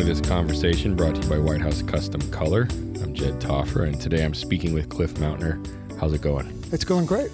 to 0.00 0.06
this 0.06 0.20
conversation 0.22 0.96
brought 0.96 1.14
to 1.14 1.20
you 1.20 1.28
by 1.28 1.38
White 1.38 1.60
House 1.60 1.82
Custom 1.82 2.22
Color. 2.30 2.62
I'm 3.02 3.12
Jed 3.12 3.38
Taufer, 3.38 3.86
and 3.86 4.00
today 4.00 4.24
I'm 4.24 4.32
speaking 4.32 4.72
with 4.72 4.88
Cliff 4.88 5.12
Mautner. 5.16 5.62
How's 5.98 6.14
it 6.14 6.22
going? 6.22 6.50
It's 6.72 6.84
going 6.84 7.04
great. 7.04 7.30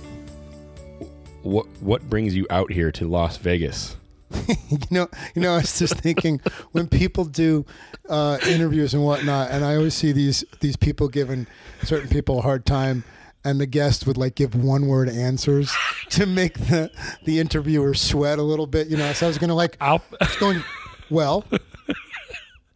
What 1.42 1.66
What 1.78 2.02
brings 2.10 2.34
you 2.34 2.44
out 2.50 2.72
here 2.72 2.90
to 2.90 3.06
Las 3.06 3.36
Vegas? 3.36 3.96
you 4.68 4.78
know, 4.90 5.06
you 5.36 5.42
know, 5.42 5.52
I 5.52 5.58
was 5.58 5.78
just 5.78 5.94
thinking 5.94 6.40
when 6.72 6.88
people 6.88 7.24
do 7.24 7.64
uh, 8.08 8.38
interviews 8.48 8.94
and 8.94 9.04
whatnot, 9.04 9.52
and 9.52 9.64
I 9.64 9.76
always 9.76 9.94
see 9.94 10.10
these 10.10 10.44
these 10.58 10.76
people 10.76 11.06
giving 11.06 11.46
certain 11.84 12.08
people 12.08 12.40
a 12.40 12.42
hard 12.42 12.66
time, 12.66 13.04
and 13.44 13.60
the 13.60 13.66
guest 13.66 14.08
would 14.08 14.16
like 14.16 14.34
give 14.34 14.56
one 14.56 14.88
word 14.88 15.08
answers 15.08 15.72
to 16.10 16.26
make 16.26 16.54
the 16.54 16.90
the 17.26 17.38
interviewer 17.38 17.94
sweat 17.94 18.40
a 18.40 18.42
little 18.42 18.66
bit. 18.66 18.88
You 18.88 18.96
know, 18.96 19.12
so 19.12 19.26
I 19.26 19.28
was 19.28 19.38
gonna 19.38 19.54
like, 19.54 19.76
I'll 19.80 20.02
it's 20.20 20.36
going 20.36 20.64
well. 21.10 21.44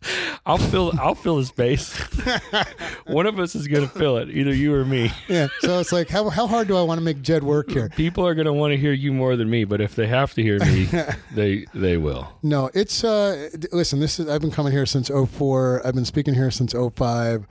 I'll 0.46 0.58
fill 0.58 0.92
I'll 0.98 1.14
fill 1.14 1.36
the 1.36 1.44
space. 1.44 1.96
One 3.06 3.26
of 3.26 3.38
us 3.38 3.54
is 3.54 3.68
gonna 3.68 3.88
fill 3.88 4.16
it, 4.16 4.30
either 4.30 4.54
you 4.54 4.74
or 4.74 4.84
me. 4.84 5.12
Yeah, 5.28 5.48
so 5.60 5.78
it's 5.78 5.92
like, 5.92 6.08
how 6.08 6.28
how 6.30 6.46
hard 6.46 6.68
do 6.68 6.76
I 6.76 6.82
want 6.82 6.98
to 6.98 7.04
make 7.04 7.20
Jed 7.22 7.42
work 7.44 7.70
here? 7.70 7.88
People 7.90 8.26
are 8.26 8.34
gonna 8.34 8.52
want 8.52 8.72
to 8.72 8.76
hear 8.76 8.92
you 8.92 9.12
more 9.12 9.36
than 9.36 9.50
me, 9.50 9.64
but 9.64 9.80
if 9.80 9.94
they 9.94 10.06
have 10.06 10.32
to 10.34 10.42
hear 10.42 10.58
me, 10.60 10.88
they 11.34 11.66
they 11.74 11.96
will. 11.96 12.28
No, 12.42 12.70
it's 12.74 13.04
uh 13.04 13.50
listen, 13.72 14.00
this 14.00 14.18
is 14.18 14.28
I've 14.28 14.40
been 14.40 14.50
coming 14.50 14.72
here 14.72 14.86
since 14.86 15.08
04. 15.10 15.86
I've 15.86 15.94
been 15.94 16.04
speaking 16.04 16.34
here 16.34 16.50
since 16.50 16.74
05. 16.74 17.46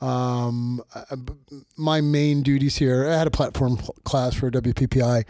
Um 0.00 0.82
my 1.76 2.00
main 2.00 2.42
duties 2.42 2.76
here, 2.76 3.08
I 3.08 3.16
had 3.16 3.26
a 3.26 3.30
platform 3.30 3.78
class 4.04 4.34
for 4.34 4.50
WPPI 4.50 5.24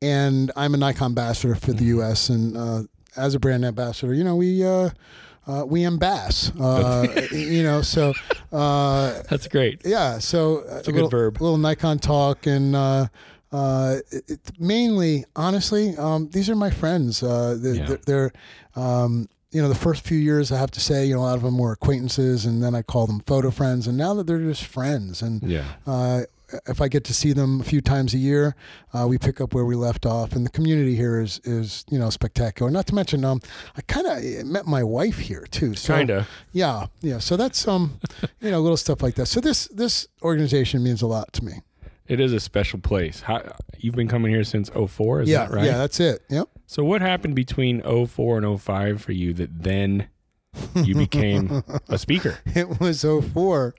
and 0.00 0.52
I'm 0.56 0.74
a 0.74 0.76
Nikon 0.76 1.06
ambassador 1.06 1.54
for 1.54 1.72
the 1.72 1.84
US 1.86 2.28
and 2.28 2.56
uh 2.56 2.82
as 3.16 3.34
a 3.34 3.40
brand 3.40 3.64
ambassador, 3.64 4.14
you 4.14 4.22
know, 4.24 4.36
we 4.36 4.64
uh 4.64 4.90
uh, 5.46 5.64
we 5.66 5.84
embass, 5.84 6.52
uh, 6.60 7.06
you 7.32 7.62
know. 7.62 7.82
So, 7.82 8.12
uh, 8.52 9.22
That's 9.28 9.48
great. 9.48 9.82
yeah. 9.84 10.18
So 10.18 10.58
uh, 10.68 10.78
a 10.78 10.82
good 10.84 10.94
little, 10.94 11.08
verb. 11.10 11.40
Little 11.40 11.58
Nikon 11.58 11.98
talk, 11.98 12.46
and 12.46 12.74
uh, 12.76 13.06
uh, 13.52 13.96
it, 14.10 14.24
it- 14.30 14.40
mainly, 14.58 15.24
honestly, 15.36 15.96
um, 15.96 16.28
these 16.30 16.48
are 16.50 16.56
my 16.56 16.70
friends. 16.70 17.22
Uh, 17.22 17.56
they're, 17.60 17.74
Yeah. 17.74 17.86
they're, 17.86 18.00
they're 18.06 18.32
um, 18.76 19.28
you 19.50 19.60
know, 19.60 19.68
the 19.68 19.74
first 19.74 20.06
few 20.06 20.16
years, 20.16 20.50
I 20.50 20.56
have 20.58 20.70
to 20.70 20.80
say, 20.80 21.04
you 21.04 21.14
know, 21.14 21.20
a 21.20 21.24
lot 21.24 21.36
of 21.36 21.42
them 21.42 21.58
were 21.58 21.72
acquaintances, 21.72 22.46
and 22.46 22.62
then 22.62 22.74
I 22.74 22.80
call 22.80 23.06
them 23.06 23.20
photo 23.26 23.50
friends, 23.50 23.86
and 23.86 23.98
now 23.98 24.14
that 24.14 24.26
they're 24.26 24.38
just 24.38 24.64
friends, 24.64 25.20
and 25.20 25.42
Yeah. 25.42 25.64
If 26.66 26.80
I 26.80 26.88
get 26.88 27.04
to 27.04 27.14
see 27.14 27.32
them 27.32 27.60
a 27.60 27.64
few 27.64 27.80
times 27.80 28.14
a 28.14 28.18
year, 28.18 28.54
uh, 28.92 29.06
we 29.08 29.18
pick 29.18 29.40
up 29.40 29.54
where 29.54 29.64
we 29.64 29.74
left 29.74 30.06
off, 30.06 30.32
and 30.32 30.44
the 30.44 30.50
community 30.50 30.94
here 30.94 31.20
is 31.20 31.40
is 31.44 31.84
you 31.90 31.98
know 31.98 32.10
spectacular. 32.10 32.70
Not 32.70 32.86
to 32.88 32.94
mention, 32.94 33.24
um, 33.24 33.40
I 33.76 33.82
kind 33.82 34.06
of 34.06 34.46
met 34.46 34.66
my 34.66 34.82
wife 34.82 35.18
here 35.18 35.46
too. 35.50 35.74
So, 35.74 35.96
Kinda. 35.96 36.26
yeah, 36.52 36.86
yeah. 37.00 37.18
So 37.18 37.36
that's 37.36 37.66
um, 37.66 38.00
you 38.40 38.50
know, 38.50 38.60
little 38.60 38.76
stuff 38.76 39.02
like 39.02 39.14
that. 39.16 39.26
So 39.26 39.40
this 39.40 39.68
this 39.68 40.08
organization 40.22 40.82
means 40.82 41.02
a 41.02 41.06
lot 41.06 41.32
to 41.34 41.44
me. 41.44 41.54
It 42.08 42.20
is 42.20 42.32
a 42.32 42.40
special 42.40 42.78
place. 42.78 43.20
How, 43.20 43.42
you've 43.78 43.94
been 43.94 44.08
coming 44.08 44.32
here 44.32 44.44
since 44.44 44.68
04, 44.68 45.22
is 45.22 45.28
yeah, 45.28 45.46
that 45.46 45.54
right? 45.54 45.64
yeah. 45.64 45.78
That's 45.78 46.00
it. 46.00 46.22
Yep. 46.28 46.48
So 46.66 46.84
what 46.84 47.00
happened 47.00 47.34
between 47.36 47.80
04 47.80 48.38
and 48.38 48.60
05 48.60 49.00
for 49.00 49.12
you 49.12 49.32
that 49.34 49.62
then 49.62 50.08
you 50.74 50.94
became 50.94 51.62
a 51.88 51.98
speaker? 51.98 52.38
It 52.44 52.80
was 52.80 53.02
04. 53.02 53.74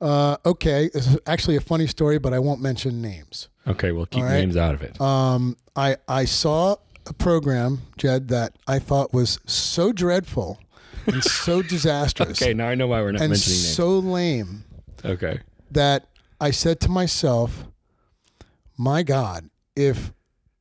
Uh, 0.00 0.36
okay, 0.46 0.88
is 0.94 1.18
actually 1.26 1.56
a 1.56 1.60
funny 1.60 1.86
story, 1.86 2.18
but 2.18 2.32
I 2.32 2.38
won't 2.38 2.60
mention 2.62 3.02
names. 3.02 3.48
Okay, 3.66 3.92
we'll 3.92 4.06
keep 4.06 4.22
All 4.22 4.28
right. 4.30 4.38
names 4.40 4.56
out 4.56 4.74
of 4.74 4.82
it. 4.82 4.98
Um, 5.00 5.56
I 5.76 5.96
I 6.08 6.24
saw 6.24 6.76
a 7.06 7.12
program, 7.12 7.82
Jed, 7.98 8.28
that 8.28 8.56
I 8.66 8.78
thought 8.78 9.12
was 9.12 9.38
so 9.46 9.92
dreadful 9.92 10.58
and 11.06 11.22
so 11.22 11.60
disastrous 11.74 12.40
Okay, 12.40 12.54
now 12.54 12.68
I 12.68 12.74
know 12.74 12.86
why 12.86 13.00
we're 13.02 13.12
not 13.12 13.20
and 13.20 13.30
mentioning 13.30 13.58
names. 13.58 13.74
so 13.76 13.98
lame 13.98 14.64
Okay. 15.04 15.40
that 15.70 16.06
I 16.40 16.50
said 16.50 16.80
to 16.80 16.88
myself, 16.88 17.64
"My 18.78 19.02
God, 19.02 19.50
if 19.76 20.12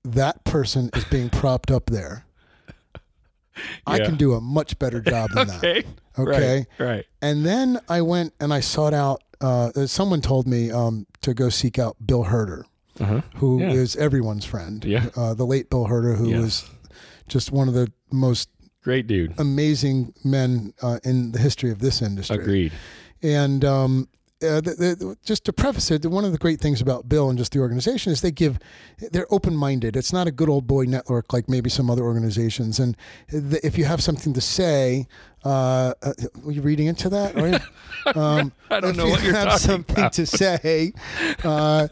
that 0.03 0.43
person 0.43 0.89
is 0.93 1.05
being 1.05 1.29
propped 1.29 1.71
up 1.71 1.85
there, 1.89 2.25
I 3.87 3.97
Yeah. 3.97 4.05
can 4.05 4.15
do 4.17 4.33
a 4.33 4.41
much 4.41 4.77
better 4.79 4.99
job 5.01 5.31
than 5.31 5.47
that." 5.47 5.63
Okay. 5.63 5.83
Okay. 6.17 6.65
Right. 6.77 6.85
right. 6.89 7.05
And 7.21 7.45
then 7.45 7.79
I 7.87 8.01
went 8.01 8.33
and 8.41 8.53
I 8.53 8.59
sought 8.59 8.93
out. 8.93 9.23
Uh, 9.41 9.85
someone 9.87 10.21
told 10.21 10.47
me 10.47 10.71
um, 10.71 11.05
to 11.21 11.33
go 11.33 11.49
seek 11.49 11.79
out 11.79 11.95
Bill 12.05 12.23
Hurter, 12.25 12.65
Uh-huh. 12.99 13.21
who 13.35 13.61
is 13.61 13.95
Yeah. 13.95 14.01
everyone's 14.03 14.45
friend. 14.45 14.83
Yeah. 14.83 15.09
Uh, 15.15 15.33
the 15.33 15.45
late 15.45 15.69
Bill 15.69 15.85
Hurter, 15.85 16.15
who 16.15 16.29
Yes. 16.29 16.41
was 16.41 16.63
just 17.27 17.51
one 17.51 17.67
of 17.67 17.73
the 17.73 17.91
most 18.11 18.49
Great 18.83 19.07
dude. 19.07 19.33
amazing 19.37 20.13
men 20.23 20.73
uh, 20.81 20.99
in 21.03 21.31
the 21.31 21.39
history 21.39 21.71
of 21.71 21.79
this 21.79 22.01
industry. 22.01 22.37
Agreed. 22.37 22.71
And 23.21 23.63
um, 23.65 24.07
uh, 24.41 24.61
the, 24.61 24.71
the, 24.99 25.17
just 25.25 25.43
to 25.45 25.53
preface 25.53 25.91
it, 25.91 26.05
one 26.05 26.23
of 26.25 26.31
the 26.31 26.37
great 26.37 26.61
things 26.61 26.79
about 26.81 27.07
Bill 27.09 27.29
and 27.29 27.37
just 27.37 27.51
the 27.51 27.59
organization 27.59 28.11
is 28.13 28.21
they 28.21 28.31
give, 28.31 28.57
they're 29.11 29.27
open 29.33 29.55
minded. 29.55 29.95
It's 29.97 30.13
not 30.13 30.27
a 30.27 30.31
good 30.31 30.47
old 30.49 30.65
boy 30.65 30.85
network 30.85 31.33
like 31.33 31.49
maybe 31.49 31.69
some 31.69 31.89
other 31.89 32.03
organizations. 32.03 32.79
And 32.79 32.95
the, 33.29 33.59
if 33.65 33.77
you 33.77 33.83
have 33.85 34.01
something 34.01 34.33
to 34.33 34.41
say, 34.41 35.07
uh, 35.45 35.93
uh, 36.01 36.13
were 36.43 36.51
you 36.51 36.61
reading 36.61 36.87
into 36.87 37.09
that? 37.09 37.35
Are 37.37 37.47
you? 37.49 37.59
Um, 38.15 38.53
I 38.71 38.79
don't 38.79 38.95
know 38.95 39.05
you 39.05 39.11
what 39.11 39.23
you're 39.23 39.33
have 39.33 39.49
talking 39.49 39.59
something 39.59 39.97
about. 39.97 40.13
to 40.13 40.25
say, 40.25 40.93
uh, 41.43 41.89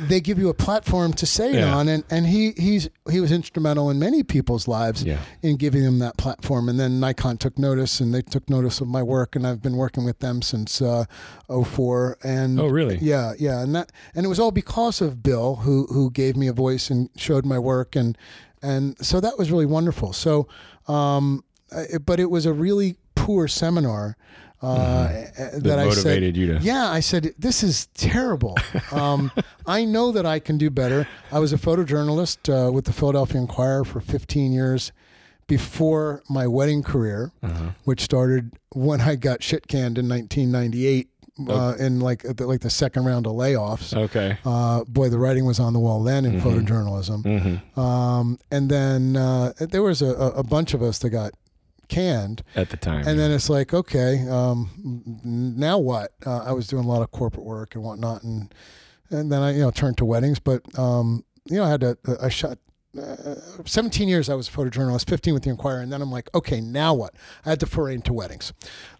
they 0.00 0.20
give 0.20 0.38
you 0.38 0.48
a 0.48 0.54
platform 0.54 1.12
to 1.14 1.24
say 1.24 1.50
it 1.50 1.54
Yeah. 1.60 1.74
on, 1.74 1.88
and, 1.88 2.04
and 2.10 2.26
he 2.26 2.50
he's 2.58 2.90
he 3.10 3.20
was 3.20 3.30
instrumental 3.32 3.88
in 3.88 3.98
many 3.98 4.22
people's 4.24 4.66
lives 4.68 5.04
Yeah. 5.04 5.20
in 5.42 5.56
giving 5.56 5.82
them 5.84 6.00
that 6.00 6.16
platform. 6.18 6.68
And 6.68 6.78
then 6.80 6.98
Nikon 7.00 7.38
took 7.38 7.58
notice, 7.58 8.00
and 8.00 8.12
they 8.12 8.22
took 8.22 8.50
notice 8.50 8.80
of 8.80 8.88
my 8.88 9.02
work, 9.02 9.36
and 9.36 9.46
I've 9.46 9.62
been 9.62 9.76
working 9.76 10.04
with 10.04 10.18
them 10.18 10.42
since 10.42 10.82
uh, 10.82 11.04
04. 11.48 12.18
And 12.24 12.60
Oh, 12.60 12.66
really? 12.68 12.98
yeah, 13.00 13.32
yeah, 13.38 13.60
and 13.62 13.74
that 13.76 13.92
and 14.14 14.26
it 14.26 14.28
was 14.28 14.40
all 14.40 14.50
because 14.50 15.00
of 15.00 15.22
Bill, 15.22 15.56
who 15.56 15.86
who 15.86 16.10
gave 16.10 16.36
me 16.36 16.48
a 16.48 16.52
voice 16.52 16.90
and 16.90 17.08
showed 17.16 17.46
my 17.46 17.58
work, 17.58 17.94
and 17.96 18.18
and 18.62 18.96
so 19.04 19.20
that 19.20 19.38
was 19.38 19.50
really 19.50 19.66
wonderful. 19.66 20.12
So, 20.12 20.48
um, 20.88 21.44
but 22.04 22.20
it 22.20 22.30
was 22.30 22.46
a 22.46 22.52
really 22.52 22.96
poor 23.14 23.48
seminar. 23.48 24.16
Uh, 24.62 25.08
That 25.08 25.60
that 25.64 25.78
I 25.78 25.90
said, 25.90 25.96
motivated 26.04 26.36
you 26.36 26.46
to. 26.54 26.58
yeah, 26.64 26.90
I 26.90 27.00
said, 27.00 27.34
this 27.38 27.62
is 27.62 27.88
terrible. 27.94 28.56
Um, 28.90 29.30
I 29.66 29.84
know 29.84 30.12
that 30.12 30.24
I 30.24 30.38
can 30.38 30.56
do 30.58 30.70
better. 30.70 31.06
I 31.30 31.38
was 31.40 31.52
a 31.52 31.58
photojournalist 31.58 32.48
uh, 32.68 32.72
with 32.72 32.86
the 32.86 32.92
Philadelphia 32.92 33.38
Inquirer 33.40 33.84
for 33.84 34.00
15 34.00 34.52
years 34.52 34.92
before 35.46 36.22
my 36.28 36.46
wedding 36.46 36.82
career, 36.82 37.32
Uh-huh. 37.42 37.70
which 37.84 38.00
started 38.00 38.52
when 38.74 39.00
I 39.02 39.16
got 39.16 39.42
shit 39.42 39.68
canned 39.68 39.98
in 39.98 40.08
1998 40.08 41.08
uh, 41.50 41.74
in 41.78 42.00
like 42.00 42.22
the, 42.22 42.46
like 42.46 42.60
the 42.62 42.70
second 42.70 43.04
round 43.04 43.26
of 43.26 43.32
layoffs. 43.34 43.94
Okay. 43.94 44.38
Uh, 44.44 44.84
boy, 44.84 45.10
the 45.10 45.18
writing 45.18 45.44
was 45.44 45.60
on 45.60 45.74
the 45.74 45.78
wall 45.78 46.02
then 46.02 46.24
in 46.24 46.40
Mm-hmm. 46.40 46.48
photojournalism. 46.48 47.20
hmm 47.74 47.78
Um, 47.80 48.38
and 48.50 48.70
then 48.70 49.16
uh, 49.16 49.52
there 49.58 49.82
was 49.82 50.00
a 50.02 50.06
a 50.36 50.42
bunch 50.42 50.72
of 50.74 50.82
us 50.82 50.98
that 51.00 51.10
got 51.10 51.32
canned. 51.88 52.42
At 52.54 52.70
the 52.70 52.76
time. 52.76 53.06
And 53.06 53.18
then 53.18 53.30
it's 53.30 53.48
like, 53.48 53.72
okay, 53.74 54.26
um, 54.28 54.70
now 55.24 55.78
what? 55.78 56.12
Uh, 56.24 56.38
I 56.38 56.52
was 56.52 56.66
doing 56.66 56.84
a 56.84 56.88
lot 56.88 57.02
of 57.02 57.10
corporate 57.10 57.44
work 57.44 57.74
and 57.74 57.84
whatnot, 57.84 58.22
and 58.22 58.54
and 59.10 59.30
then 59.30 59.42
I, 59.42 59.52
you 59.52 59.60
know, 59.60 59.70
turned 59.70 59.98
to 59.98 60.04
weddings. 60.04 60.38
But 60.38 60.62
um, 60.78 61.24
you 61.46 61.56
know, 61.56 61.64
I 61.64 61.70
had 61.70 61.80
to, 61.80 61.98
I 62.20 62.28
shot. 62.28 62.58
Uh, 62.96 63.34
17 63.66 64.08
years 64.08 64.30
I 64.30 64.34
was 64.34 64.48
a 64.48 64.50
photojournalist, 64.50 65.06
15 65.06 65.34
with 65.34 65.42
the 65.42 65.50
Inquirer, 65.50 65.80
and 65.80 65.92
then 65.92 66.00
I'm 66.00 66.10
like, 66.10 66.30
okay, 66.34 66.62
now 66.62 66.94
what? 66.94 67.12
I 67.44 67.50
had 67.50 67.60
to 67.60 67.66
foray 67.66 67.94
into 67.94 68.14
weddings. 68.14 68.54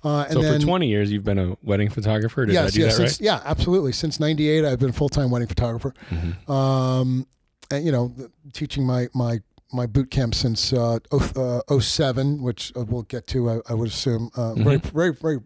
Uh, 0.05 0.25
and 0.25 0.35
so 0.35 0.43
then, 0.43 0.61
for 0.61 0.67
20 0.67 0.87
years, 0.87 1.11
you've 1.11 1.25
been 1.25 1.39
a 1.39 1.57
wedding 1.63 1.89
photographer. 1.89 2.45
Did 2.45 2.57
I 2.57 2.65
yes, 2.65 2.73
do 2.75 2.81
yes, 2.83 2.97
that 2.99 3.03
right? 3.03 3.21
yeah, 3.23 3.41
absolutely. 3.47 3.93
Since 3.93 4.21
'98, 4.21 4.67
I've 4.67 4.79
been 4.79 4.91
a 4.91 4.93
full-time 4.93 5.31
wedding 5.31 5.49
photographer. 5.49 5.95
Mhm. 6.11 6.51
Um, 6.51 7.27
and 7.71 7.87
you 7.87 7.93
know, 7.93 8.15
teaching 8.53 8.85
my 8.85 9.09
my 9.15 9.41
my 9.73 9.87
boot 9.87 10.11
camp 10.11 10.35
since 10.35 10.73
uh, 10.73 10.99
oh, 11.11 11.63
uh, 11.69 11.81
07, 11.81 12.43
which 12.43 12.73
uh, 12.77 12.85
we'll 12.85 13.03
get 13.03 13.27
to. 13.29 13.51
I, 13.51 13.61
I 13.69 13.75
would 13.75 13.89
assume. 13.89 14.31
Uh, 14.37 14.55
Very, 14.55 14.77
very, 14.79 15.13
very, 15.13 15.39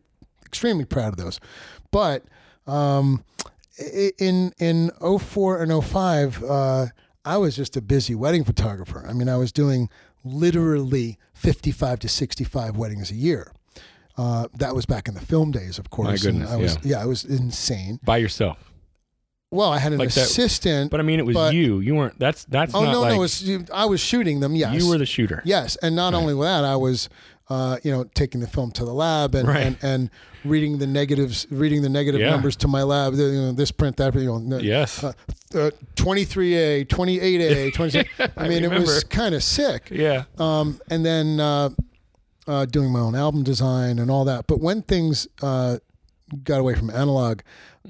extremely 0.45 0.85
proud 0.85 1.13
of 1.13 1.17
those. 1.17 1.39
But 1.91 2.25
um, 2.67 3.25
in 4.19 4.53
in 4.59 4.91
04 5.01 5.63
and 5.63 5.85
05, 5.85 6.43
uh, 6.45 6.87
I 7.25 7.37
was 7.37 7.57
just 7.57 7.77
a 7.77 7.81
busy 7.83 8.15
wedding 8.15 8.45
photographer. 8.45 9.05
I 9.09 9.13
mean, 9.13 9.29
I 9.29 9.37
was 9.37 9.53
doing 9.53 9.89
literally 10.25 11.19
55 11.35 12.01
to 12.01 12.09
65 12.09 12.77
weddings 12.77 13.11
a 13.11 13.15
year. 13.15 13.53
Uh, 14.19 14.49
that 14.59 14.75
was 14.75 14.85
back 14.85 15.09
in 15.09 15.15
the 15.15 15.21
film 15.21 15.51
days, 15.51 15.79
of 15.79 15.89
course. 15.91 16.09
and 16.09 16.21
goodness, 16.21 16.51
I 16.51 16.57
was, 16.57 16.79
yeah. 16.85 17.01
I 17.01 17.07
was 17.07 17.25
insane. 17.25 17.99
By 18.03 18.19
yourself. 18.19 18.70
Well, 19.53 19.73
I 19.73 19.79
had 19.79 19.93
an 19.93 19.99
Like 19.99 20.13
that- 20.15 20.27
assistant. 20.27 20.91
But 20.93 21.01
I 21.01 21.03
mean, 21.03 21.19
it 21.19 21.27
was 21.27 21.35
But- 21.35 21.55
you. 21.55 21.81
You 21.81 21.95
weren't. 21.97 22.19
That's 22.19 22.45
that's 22.45 22.73
oh 22.75 22.85
not 22.85 22.93
no, 22.93 23.01
like 23.01 23.11
no, 23.45 23.65
I 23.75 23.85
was 23.87 24.01
shooting 24.01 24.41
them. 24.41 24.55
Yes, 24.55 24.81
you 24.81 24.89
were 24.89 24.99
the 24.99 25.07
shooter. 25.07 25.43
Yes, 25.45 25.77
and 25.83 25.97
not 25.97 26.15
only 26.15 26.35
that, 26.35 26.65
I 26.65 26.77
was, 26.77 27.09
uh, 27.49 27.79
you 27.83 27.91
know, 27.91 28.05
taking 28.15 28.41
the 28.41 28.47
film 28.47 28.71
to 28.73 28.85
the 28.85 28.93
lab 28.95 29.35
and, 29.35 29.49
Right. 29.49 29.67
and, 29.67 29.77
and 29.83 30.11
reading 30.45 30.79
the 30.79 30.87
negatives, 30.87 31.49
reading 31.51 31.83
the 31.83 31.89
negative 31.89 32.21
Yeah. 32.21 32.31
numbers 32.31 32.55
to 32.57 32.69
my 32.69 32.85
lab. 32.85 33.15
You 33.15 33.27
know, 33.33 33.53
this 33.53 33.73
print, 33.73 33.97
that, 33.97 34.15
you 34.15 34.39
know, 34.41 34.59
Yes. 34.59 35.03
uh, 35.03 35.13
uh, 35.57 35.71
23A, 35.97 36.85
28A, 36.87 37.71
26. 37.75 38.09
I 38.37 38.47
mean, 38.49 38.63
it 38.65 38.71
was 38.71 39.03
kind 39.05 39.35
of 39.35 39.43
sick. 39.43 39.89
yeah. 39.91 40.25
Um, 40.39 40.81
and 40.91 41.05
then 41.05 41.41
uh, 41.41 41.71
uh, 42.47 42.67
doing 42.67 42.93
my 42.93 43.01
own 43.01 43.17
album 43.17 43.43
design 43.43 43.99
and 43.99 44.13
all 44.13 44.25
that. 44.27 44.47
But 44.47 44.61
when 44.61 44.83
things 44.83 45.27
uh, 45.43 45.79
got 46.45 46.61
away 46.61 46.75
from 46.75 46.91
analog, 46.91 47.41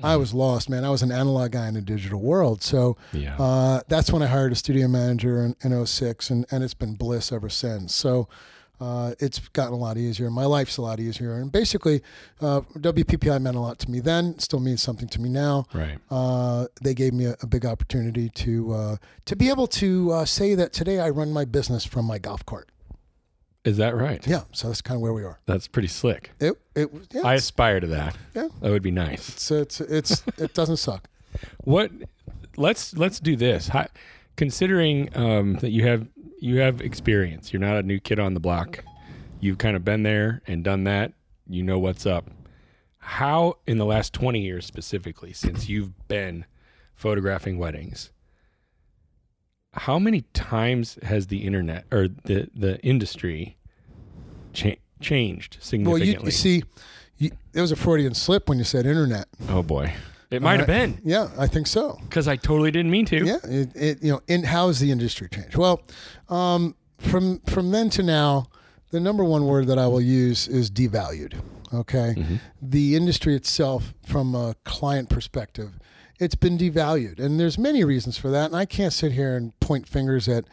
I 0.03 0.17
was 0.17 0.33
lost, 0.35 0.69
man. 0.71 0.85
I 0.85 0.91
was 0.91 1.03
an 1.03 1.11
analog 1.13 1.53
guy 1.53 1.69
in 1.69 1.77
a 1.77 1.81
digital 1.81 2.21
world. 2.21 2.63
So 2.63 2.97
Yeah. 3.13 3.37
uh, 3.39 3.81
that's 3.89 4.13
when 4.13 4.23
I 4.23 4.27
hired 4.27 4.53
a 4.53 4.55
studio 4.55 4.89
manager 4.89 5.45
in, 5.45 5.57
in 5.63 5.87
06, 5.87 6.31
and, 6.31 6.47
and 6.51 6.63
it's 6.65 6.75
been 6.75 6.95
bliss 6.95 7.33
ever 7.33 7.49
since. 7.49 7.95
So 7.95 8.29
uh, 8.81 9.13
it's 9.19 9.39
gotten 9.49 9.75
a 9.75 9.77
lot 9.77 9.99
easier. 9.99 10.31
My 10.31 10.47
life's 10.47 10.79
a 10.79 10.83
lot 10.83 11.01
easier. 11.01 11.35
And 11.35 11.53
basically, 11.53 12.03
uh, 12.41 12.63
WPPI 12.79 13.39
meant 13.43 13.55
a 13.57 13.61
lot 13.61 13.79
to 13.81 13.91
me 13.91 14.01
then, 14.01 14.39
still 14.39 14.59
means 14.61 14.81
something 14.81 15.07
to 15.09 15.21
me 15.21 15.29
now. 15.29 15.67
right. 15.75 15.99
Uh, 16.11 16.67
they 16.81 16.95
gave 16.95 17.13
me 17.13 17.27
a, 17.27 17.37
a 17.43 17.47
big 17.47 17.67
opportunity 17.67 18.31
to 18.31 18.73
uh, 18.73 18.97
to 19.27 19.37
be 19.37 19.51
able 19.51 19.67
to 19.67 20.13
uh, 20.13 20.25
say 20.25 20.55
that 20.55 20.73
today 20.73 20.99
I 20.99 21.11
run 21.11 21.31
my 21.31 21.45
business 21.45 21.85
from 21.85 22.07
my 22.07 22.17
golf 22.19 22.47
cart. 22.47 22.70
Is 23.65 23.77
that 23.77 23.95
right? 23.95 24.27
Yeah, 24.27 24.43
so 24.53 24.69
that's 24.69 24.81
kind 24.81 24.97
of 24.97 25.03
where 25.03 25.13
we 25.13 25.23
are. 25.23 25.39
That's 25.45 25.69
pretty 25.69 25.89
slick. 25.89 26.33
It 26.41 26.55
it 26.75 26.91
yeah, 27.13 27.23
I 27.23 27.35
it's, 27.35 27.45
aspire 27.45 27.81
to 27.81 27.87
that. 27.89 28.17
Yeah. 28.35 28.49
That 28.61 28.71
would 28.71 28.83
be 28.83 28.91
nice. 28.91 29.29
it's 29.29 29.51
it's, 29.51 29.81
it's 29.81 30.23
it 30.39 30.55
doesn't 30.55 30.79
suck. 30.79 31.09
What? 31.65 31.91
Let's 32.57 32.97
let's 32.97 33.21
do 33.21 33.37
this. 33.37 33.69
How, 33.69 33.87
considering 34.37 35.15
um, 35.15 35.57
that 35.57 35.71
you 35.71 35.87
have 35.87 36.09
you 36.39 36.59
have 36.61 36.81
experience, 36.81 37.53
you're 37.53 37.61
not 37.61 37.77
a 37.77 37.83
new 37.83 38.01
kid 38.01 38.19
on 38.19 38.33
the 38.33 38.41
block. 38.41 38.83
You've 39.41 39.59
kind 39.59 39.77
of 39.77 39.85
been 39.85 40.03
there 40.03 40.43
and 40.47 40.65
done 40.65 40.85
that. 40.85 41.13
You 41.47 41.63
know 41.63 41.79
what's 41.79 42.07
up. 42.07 42.31
How 42.99 43.59
in 43.67 43.79
the 43.79 43.87
last 43.87 44.13
20 44.15 44.41
years 44.41 44.65
specifically, 44.67 45.33
since 45.33 45.69
you've 45.69 46.09
been 46.09 46.47
photographing 46.95 47.59
weddings, 47.59 48.11
how 49.75 49.99
many 49.99 50.23
times 50.33 50.99
has 51.03 51.29
the 51.29 51.39
internet 51.47 51.85
or 51.93 52.09
the 52.09 52.49
the 52.55 52.81
industry 52.83 53.57
cha- 54.53 54.77
changed 55.01 55.57
Well, 55.61 55.65
significantly? 55.67 56.13
you, 56.13 56.21
you 56.25 56.31
see, 56.31 56.63
you, 57.19 57.31
it 57.55 57.61
was 57.61 57.73
a 57.73 57.77
Freudian 57.77 58.15
slip 58.15 58.49
when 58.49 58.59
you 58.59 58.65
said 58.65 58.87
internet. 58.87 59.27
oh 59.49 59.63
boy, 59.63 59.93
it 60.31 60.43
might 60.43 60.61
have 60.61 60.69
Uh, 60.69 60.73
been 60.73 60.99
Yeah, 61.05 61.29
I 61.39 61.47
think 61.47 61.67
so. 61.67 61.99
because 62.03 62.27
I 62.29 62.37
totally 62.37 62.71
didn't 62.71 62.91
mean 62.91 63.07
to. 63.07 63.25
Yeah, 63.25 63.39
it, 63.45 63.71
it 63.77 64.03
you 64.03 64.13
know, 64.13 64.21
in 64.27 64.45
how 64.45 64.67
has 64.69 64.81
the 64.81 64.91
industry 64.91 65.29
changed? 65.31 65.57
Well, 65.57 65.83
um, 66.29 66.75
from 66.99 67.39
from 67.47 67.71
then 67.71 67.91
to 67.91 68.03
now, 68.03 68.47
the 68.91 69.01
number 69.01 69.25
one 69.25 69.47
word 69.47 69.67
that 69.69 69.79
I 69.79 69.87
will 69.87 70.01
use 70.03 70.49
is 70.49 70.71
devalued. 70.71 71.35
Okay, 71.73 72.41
the 72.61 72.97
industry 72.97 73.37
itself, 73.37 73.95
from 74.05 74.35
a 74.35 74.57
client 74.65 75.09
perspective, 75.09 75.79
it's 76.21 76.35
been 76.35 76.59
devalued, 76.59 77.19
and 77.19 77.41
there's 77.41 77.59
many 77.59 77.83
reasons 77.83 78.19
for 78.19 78.31
that. 78.31 78.47
And 78.47 78.57
I 78.57 78.67
can't 78.67 78.93
sit 78.93 79.13
here 79.13 79.37
and 79.37 79.59
point 79.61 79.89
fingers 79.89 80.29
at 80.29 80.45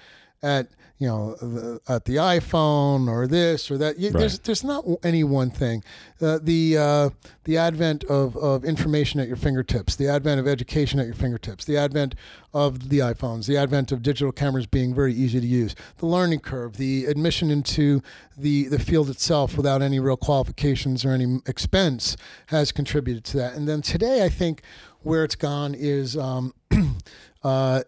at 0.42 0.68
you 0.99 1.07
know 1.07 1.35
the, 1.35 1.79
at 1.88 2.05
the 2.05 2.15
iPhone 2.15 3.07
or 3.07 3.27
this 3.27 3.69
or 3.69 3.77
that. 3.77 3.99
You, 3.99 4.09
There's 4.11 4.33
Right. 4.33 4.44
there's 4.44 4.63
not 4.63 4.83
any 5.03 5.23
one 5.23 5.51
thing. 5.51 5.83
Uh, 6.19 6.39
the 6.41 6.77
uh, 6.77 7.09
the 7.44 7.57
advent 7.57 8.03
of, 8.05 8.35
of 8.38 8.65
information 8.65 9.19
at 9.19 9.27
your 9.27 9.38
fingertips, 9.38 9.95
the 9.95 10.07
advent 10.07 10.39
of 10.39 10.47
education 10.47 10.99
at 10.99 11.05
your 11.05 11.15
fingertips, 11.15 11.65
the 11.65 11.77
advent 11.77 12.15
of 12.53 12.89
the 12.89 12.99
iPhones, 12.99 13.45
the 13.45 13.57
advent 13.57 13.91
of 13.91 14.01
digital 14.01 14.31
cameras 14.31 14.65
being 14.65 14.95
very 14.95 15.13
easy 15.13 15.39
to 15.39 15.45
use, 15.45 15.75
the 15.97 16.07
learning 16.07 16.39
curve, 16.39 16.77
the 16.77 17.05
admission 17.05 17.51
into 17.51 18.01
the 18.35 18.67
the 18.67 18.79
field 18.79 19.09
itself 19.09 19.55
without 19.55 19.83
any 19.83 19.99
real 19.99 20.17
qualifications 20.17 21.05
or 21.05 21.11
any 21.11 21.39
expense 21.45 22.17
has 22.47 22.71
contributed 22.71 23.23
to 23.23 23.38
that. 23.38 23.53
And 23.53 23.67
then 23.67 23.81
today, 23.83 24.23
I 24.25 24.29
think 24.29 24.61
where 25.03 25.23
it's 25.23 25.35
gone 25.35 25.75
is. 25.75 26.17
Um, 26.17 26.53
uh, 27.44 27.81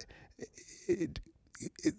it, 0.87 1.19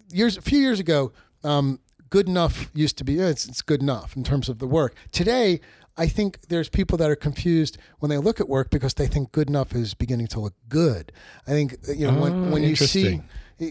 years 0.09 0.37
a 0.37 0.41
few 0.41 0.59
years 0.59 0.79
ago, 0.79 1.11
um, 1.43 1.79
good 2.09 2.27
enough 2.27 2.69
used 2.73 2.97
to 2.97 3.03
be 3.03 3.19
it's, 3.19 3.45
it's 3.47 3.61
good 3.61 3.81
enough 3.81 4.15
in 4.15 4.23
terms 4.23 4.49
of 4.49 4.59
the 4.59 4.67
work. 4.67 4.95
Today, 5.11 5.59
I 5.97 6.07
think 6.07 6.47
there's 6.47 6.69
people 6.69 6.97
that 6.97 7.09
are 7.09 7.15
confused 7.15 7.77
when 7.99 8.09
they 8.09 8.17
look 8.17 8.39
at 8.39 8.47
work 8.49 8.69
because 8.69 8.93
they 8.95 9.07
think 9.07 9.31
good 9.31 9.49
enough 9.49 9.73
is 9.75 9.93
beginning 9.93 10.27
to 10.27 10.39
look 10.39 10.53
good. 10.69 11.11
I 11.47 11.51
think 11.51 11.75
uh, 11.87 11.91
you 11.93 12.09
know 12.09 12.19
when 12.19 12.33
Oh, 12.47 12.51
when 12.51 12.63
you 12.63 12.75
see 12.75 13.21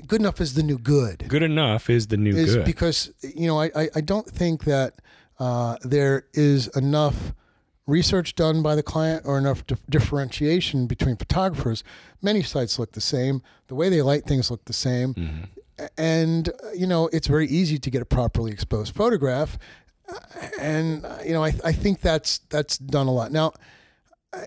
good 0.06 0.20
enough 0.20 0.40
is 0.40 0.54
the 0.54 0.62
new 0.62 0.78
good 0.78 1.24
Good 1.28 1.42
enough 1.42 1.90
is 1.90 2.06
the 2.08 2.16
new 2.16 2.34
is 2.36 2.56
good. 2.56 2.64
because 2.64 3.10
you 3.22 3.46
know 3.46 3.58
I, 3.60 3.70
I, 3.74 3.88
I 3.96 4.00
don't 4.00 4.26
think 4.26 4.64
that 4.64 4.94
uh, 5.38 5.76
there 5.82 6.26
is 6.34 6.68
enough 6.76 7.32
research 7.86 8.34
done 8.36 8.62
by 8.62 8.74
the 8.76 8.82
client 8.82 9.22
or 9.24 9.36
enough 9.38 9.66
dif- 9.66 9.84
differentiation 9.88 10.86
between 10.86 11.16
photographers. 11.16 11.82
Many 12.22 12.42
sites 12.42 12.78
look 12.78 12.92
the 12.92 13.00
same. 13.00 13.42
The 13.68 13.74
way 13.74 13.88
they 13.88 14.02
light 14.02 14.24
things 14.26 14.50
look 14.50 14.64
the 14.66 14.72
same, 14.74 15.14
Mm-hmm. 15.14 15.44
And 15.98 16.48
uh, 16.48 16.70
you 16.74 16.86
know 16.86 17.08
it's 17.12 17.26
very 17.26 17.46
easy 17.48 17.78
to 17.78 17.90
get 17.90 18.02
a 18.02 18.06
properly 18.06 18.52
exposed 18.52 18.94
photograph. 18.94 19.58
Uh, 20.08 20.14
And 20.60 21.04
uh, 21.04 21.18
you 21.24 21.32
know 21.32 21.44
I, 21.44 21.52
I 21.64 21.72
think 21.72 22.00
that's 22.00 22.38
that's 22.50 22.78
done 22.78 23.06
a 23.06 23.12
lot 23.12 23.32
now 23.32 23.52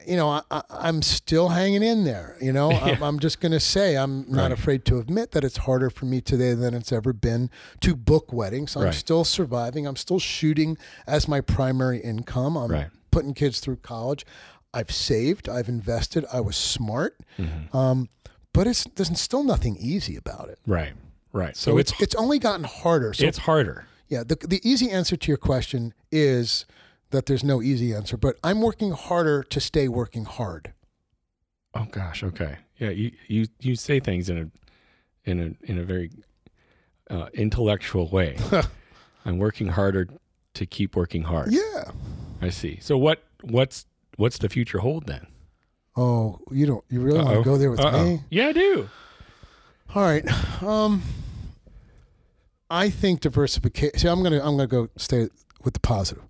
you 0.08 0.16
know, 0.16 0.42
I, 0.50 0.62
I'm 0.70 1.02
still 1.02 1.50
hanging 1.50 1.84
in 1.84 2.06
there. 2.06 2.38
You 2.40 2.54
know, 2.54 2.72
I'm, 2.86 3.04
I'm 3.04 3.20
just 3.20 3.42
going 3.42 3.52
to 3.52 3.60
say 3.60 3.98
I'm 3.98 4.26
not 4.32 4.54
afraid 4.54 4.86
to 4.86 4.98
admit 5.00 5.32
that 5.32 5.44
it's 5.44 5.58
harder 5.58 5.90
for 5.90 6.06
me 6.06 6.22
today 6.22 6.54
than 6.54 6.74
it's 6.74 6.94
ever 6.94 7.12
been 7.12 7.50
to 7.82 7.94
book 7.94 8.32
weddings. 8.32 8.78
I'm 8.78 8.84
Right. 8.84 8.94
still 8.94 9.26
surviving. 9.26 9.86
I'm 9.86 9.98
still 9.98 10.20
shooting 10.20 10.78
as 11.06 11.28
my 11.28 11.42
primary 11.42 12.00
income. 12.00 12.56
I'm 12.56 12.72
Right. 12.72 12.88
putting 13.12 13.34
kids 13.34 13.60
through 13.60 13.76
college. 13.78 14.26
I've 14.74 14.90
saved. 14.90 15.50
I've 15.50 15.68
invested. 15.68 16.24
I 16.32 16.40
was 16.40 16.56
smart. 16.56 17.20
Mm-hmm. 17.38 17.76
Um, 17.76 18.08
but 18.54 18.68
it's 18.68 18.86
there's 18.96 19.20
still 19.20 19.44
nothing 19.44 19.76
easy 19.76 20.16
about 20.16 20.48
it. 20.48 20.60
right. 20.66 20.94
Right. 21.34 21.58
So, 21.58 21.72
So, 21.72 21.78
it's 21.80 21.92
it's 21.94 22.02
it's 22.04 22.16
only 22.16 22.40
gotten 22.40 22.64
harder. 22.64 23.14
So 23.14 23.26
it's 23.26 23.40
harder. 23.40 23.86
yeah, 24.08 24.24
the, 24.24 24.36
the 24.36 24.62
easy 24.64 24.90
answer 24.92 25.18
to 25.18 25.28
your 25.28 25.38
question 25.38 25.94
is 26.12 26.66
that 27.10 27.26
there's 27.26 27.44
no 27.44 27.62
easy 27.62 27.94
answer, 27.94 28.18
but 28.18 28.38
I'm 28.44 28.62
working 28.62 28.92
harder 28.92 29.44
to 29.44 29.60
stay 29.60 29.88
working 29.88 30.26
hard. 30.26 30.74
Oh 31.74 31.86
gosh. 31.92 32.24
Okay. 32.24 32.58
Yeah. 32.78 32.90
You 32.92 33.12
you 33.28 33.48
you 33.60 33.76
say 33.76 34.00
things 34.00 34.30
in 34.30 34.38
a 34.38 35.30
in 35.30 35.40
a 35.40 35.72
in 35.72 35.78
a 35.80 35.84
very 35.84 36.12
uh, 37.10 37.30
intellectual 37.34 38.08
way. 38.10 38.38
I'm 39.26 39.38
working 39.40 39.70
harder 39.70 40.08
to 40.54 40.66
keep 40.68 40.96
working 40.96 41.24
hard. 41.24 41.52
Yeah. 41.52 41.92
I 42.42 42.50
see. 42.50 42.78
So 42.82 42.96
what 42.98 43.24
what's 43.42 43.86
what's 44.18 44.38
the 44.38 44.50
future 44.50 44.80
hold 44.80 45.08
then? 45.08 45.26
Oh, 45.96 46.40
you 46.52 46.66
don't. 46.68 46.84
You 46.90 47.02
really 47.02 47.18
want 47.20 47.30
Uh-oh. 47.30 47.44
to 47.44 47.50
go 47.50 47.58
there 47.58 47.72
with 47.72 47.80
Uh-oh. 47.80 48.04
me? 48.06 48.22
Yeah, 48.30 48.48
I 48.50 48.52
do. 48.54 48.90
All 49.96 50.02
right. 50.04 50.26
Um, 50.64 51.02
I 52.70 52.90
think 52.90 53.22
diversification. 53.22 53.98
See, 54.00 54.08
I'm 54.08 54.24
gonna 54.24 54.38
I'm 54.40 54.58
gonna 54.58 54.68
go 54.68 54.90
stay 54.98 55.30
with 55.64 55.74
the 55.76 55.80
positive. 55.80 56.24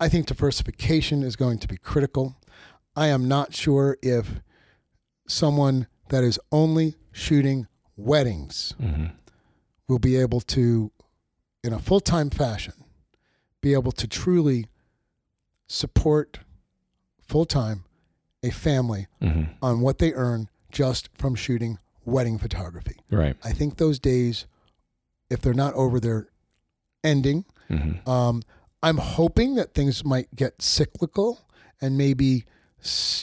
I 0.00 0.08
think 0.08 0.26
diversification 0.26 1.22
is 1.22 1.36
going 1.36 1.58
to 1.58 1.68
be 1.68 1.76
critical. 1.76 2.36
I 2.96 3.08
am 3.08 3.28
not 3.28 3.54
sure 3.54 3.96
if 4.02 4.40
someone 5.28 5.86
that 6.08 6.24
is 6.24 6.38
only 6.52 6.94
shooting 7.12 7.66
weddings 7.96 8.74
Mm-hmm. 8.80 9.06
will 9.88 9.98
be 9.98 10.16
able 10.16 10.40
to, 10.40 10.90
in 11.62 11.72
a 11.72 11.78
full 11.78 12.00
time 12.00 12.30
fashion, 12.30 12.74
be 13.60 13.72
able 13.72 13.92
to 13.92 14.06
truly 14.06 14.66
support 15.66 16.40
full 17.26 17.44
time 17.44 17.84
a 18.42 18.50
family 18.50 19.06
Mm-hmm. 19.22 19.44
on 19.62 19.80
what 19.80 19.98
they 19.98 20.12
earn 20.12 20.48
just 20.70 21.08
from 21.16 21.34
shooting 21.34 21.78
wedding 22.04 22.36
photography. 22.38 22.96
Right. 23.10 23.36
I 23.42 23.52
think 23.52 23.76
those 23.76 23.98
days, 23.98 24.46
if 25.34 25.42
they're 25.42 25.52
not 25.52 25.74
over, 25.74 26.00
they're 26.00 26.28
ending. 27.02 27.44
Mm-hmm. 27.70 28.08
Um, 28.08 28.42
I'm 28.82 28.96
hoping 28.98 29.54
that 29.56 29.74
things 29.74 30.04
might 30.04 30.34
get 30.34 30.62
cyclical 30.62 31.46
and 31.80 31.98
maybe, 31.98 32.44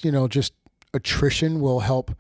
you 0.04 0.12
know, 0.12 0.28
just 0.28 0.54
attrition 0.94 1.60
will 1.62 1.80
help 1.80 2.12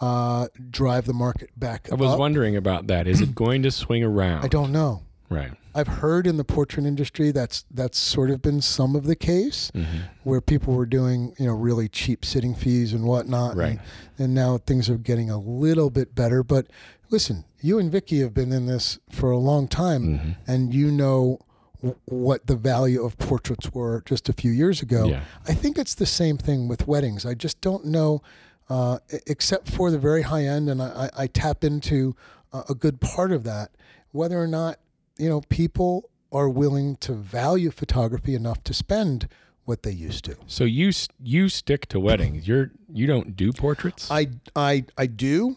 uh, 0.00 0.48
drive 0.70 1.06
the 1.06 1.14
market 1.14 1.50
back 1.58 1.88
I 1.90 1.94
was 1.94 2.10
up. 2.12 2.18
wondering 2.18 2.56
about 2.56 2.86
that. 2.88 3.06
Is 3.06 3.20
it 3.20 3.34
going 3.44 3.62
to 3.62 3.70
swing 3.70 4.02
around? 4.04 4.44
I 4.44 4.48
don't 4.48 4.72
know. 4.72 5.02
Right. 5.28 5.52
I've 5.74 5.88
heard 5.88 6.26
in 6.26 6.36
the 6.38 6.44
portrait 6.44 6.86
industry 6.86 7.32
that's 7.32 7.64
that's 7.70 7.98
sort 7.98 8.30
of 8.30 8.40
been 8.40 8.60
some 8.62 8.94
of 8.96 9.04
the 9.04 9.16
case 9.16 9.70
Mm-hmm. 9.74 9.98
where 10.22 10.40
people 10.40 10.72
were 10.74 10.86
doing 10.86 11.34
you 11.38 11.46
know 11.46 11.52
really 11.52 11.88
cheap 11.88 12.24
sitting 12.24 12.54
fees 12.54 12.92
and 12.94 13.04
whatnot, 13.04 13.56
Right. 13.56 13.70
And, 13.72 13.80
and 14.18 14.34
now 14.34 14.56
things 14.58 14.88
are 14.88 14.96
getting 14.96 15.28
a 15.28 15.38
little 15.38 15.90
bit 15.90 16.14
better. 16.14 16.42
But 16.42 16.68
listen, 17.10 17.44
you 17.60 17.78
and 17.78 17.90
Vicki 17.90 18.20
have 18.20 18.34
been 18.34 18.52
in 18.52 18.66
this 18.66 18.98
for 19.10 19.30
a 19.30 19.38
long 19.38 19.68
time, 19.68 20.02
Mm-hmm. 20.02 20.30
and 20.46 20.74
you 20.74 20.90
know 20.90 21.38
w- 21.82 21.96
what 22.06 22.46
the 22.46 22.56
value 22.56 23.04
of 23.04 23.16
portraits 23.18 23.72
were 23.72 24.02
just 24.06 24.28
a 24.28 24.32
few 24.32 24.50
years 24.50 24.82
ago. 24.82 25.06
Yeah. 25.06 25.22
I 25.46 25.54
think 25.54 25.78
it's 25.78 25.94
the 25.94 26.06
same 26.06 26.36
thing 26.38 26.68
with 26.68 26.86
weddings. 26.86 27.24
I 27.26 27.34
just 27.34 27.60
don't 27.60 27.84
know, 27.86 28.22
uh, 28.68 28.98
except 29.26 29.70
for 29.70 29.90
the 29.90 29.98
very 29.98 30.22
high 30.22 30.44
end, 30.44 30.68
and 30.68 30.82
I, 30.82 31.10
I, 31.16 31.22
I 31.22 31.26
tap 31.28 31.64
into 31.64 32.14
a, 32.52 32.64
a 32.70 32.74
good 32.74 33.00
part 33.00 33.32
of 33.32 33.44
that, 33.44 33.70
whether 34.12 34.38
or 34.40 34.46
not 34.48 34.78
you 35.18 35.28
know 35.28 35.40
people 35.48 36.10
are 36.32 36.48
willing 36.48 36.96
to 36.96 37.12
value 37.14 37.70
photography 37.70 38.34
enough 38.34 38.62
to 38.64 38.74
spend 38.74 39.28
what 39.64 39.82
they 39.82 39.90
used 39.92 40.24
to. 40.24 40.36
So 40.46 40.64
you 40.64 40.90
you 41.22 41.48
stick 41.48 41.86
to 41.86 41.98
weddings. 42.00 42.46
You're 42.46 42.70
you 42.92 43.06
don't 43.06 43.36
do 43.36 43.52
portraits. 43.52 44.10
I 44.10 44.28
I 44.54 44.84
I 44.98 45.06
do, 45.06 45.56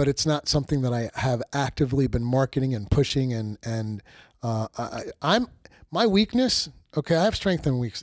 but 0.00 0.08
it's 0.08 0.24
not 0.24 0.48
something 0.48 0.80
that 0.80 0.94
I 0.94 1.10
have 1.12 1.42
actively 1.52 2.06
been 2.06 2.24
marketing 2.24 2.74
and 2.74 2.90
pushing 2.90 3.34
and 3.34 3.58
and 3.62 4.02
uh, 4.42 4.66
I, 4.78 5.02
I'm 5.20 5.48
my 5.90 6.06
weakness 6.06 6.70
Okay, 6.96 7.14
I 7.14 7.22
have 7.22 7.36
strength 7.36 7.66
and 7.68 7.78
weak, 7.78 7.94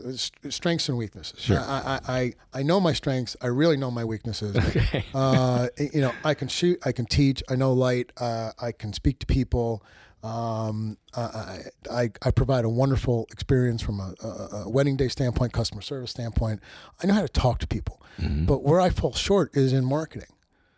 strengths 0.50 0.88
and 0.88 0.98
weaknesses. 0.98 1.42
Sure. 1.42 1.60
I, 1.60 2.00
I, 2.08 2.18
I, 2.20 2.34
I 2.54 2.64
know 2.64 2.80
my 2.80 2.94
strengths. 2.94 3.36
I 3.42 3.48
really 3.48 3.76
know 3.76 3.92
my 3.92 4.06
weaknesses. 4.06 4.56
Okay. 4.66 5.04
uh, 5.14 5.68
you 5.78 6.00
know, 6.00 6.14
I 6.24 6.34
can 6.34 6.48
shoot. 6.48 6.80
I 6.86 6.94
can 6.94 7.06
teach. 7.06 7.44
I 7.50 7.58
know 7.58 7.74
light. 7.74 8.14
Uh, 8.16 8.52
I 8.62 8.72
can 8.72 8.94
speak 8.94 9.20
to 9.20 9.26
people. 9.26 9.84
Um, 10.24 10.98
I, 11.14 11.64
I, 11.92 12.12
I 12.22 12.32
provide 12.32 12.64
a 12.64 12.70
wonderful 12.70 13.28
experience 13.30 13.82
from 13.82 14.00
a, 14.00 14.14
a, 14.24 14.28
a 14.28 14.70
wedding 14.70 14.96
day 14.96 15.10
standpoint, 15.10 15.52
customer 15.52 15.82
service 15.82 16.12
standpoint. 16.12 16.62
I 17.04 17.08
know 17.08 17.14
how 17.14 17.24
to 17.24 17.28
talk 17.28 17.60
to 17.60 17.68
people. 17.68 18.02
Mm-hmm. 18.22 18.46
But 18.46 18.64
where 18.64 18.80
I 18.80 18.90
fall 18.90 19.12
short 19.12 19.54
is 19.54 19.74
in 19.74 19.84
marketing. 19.84 20.30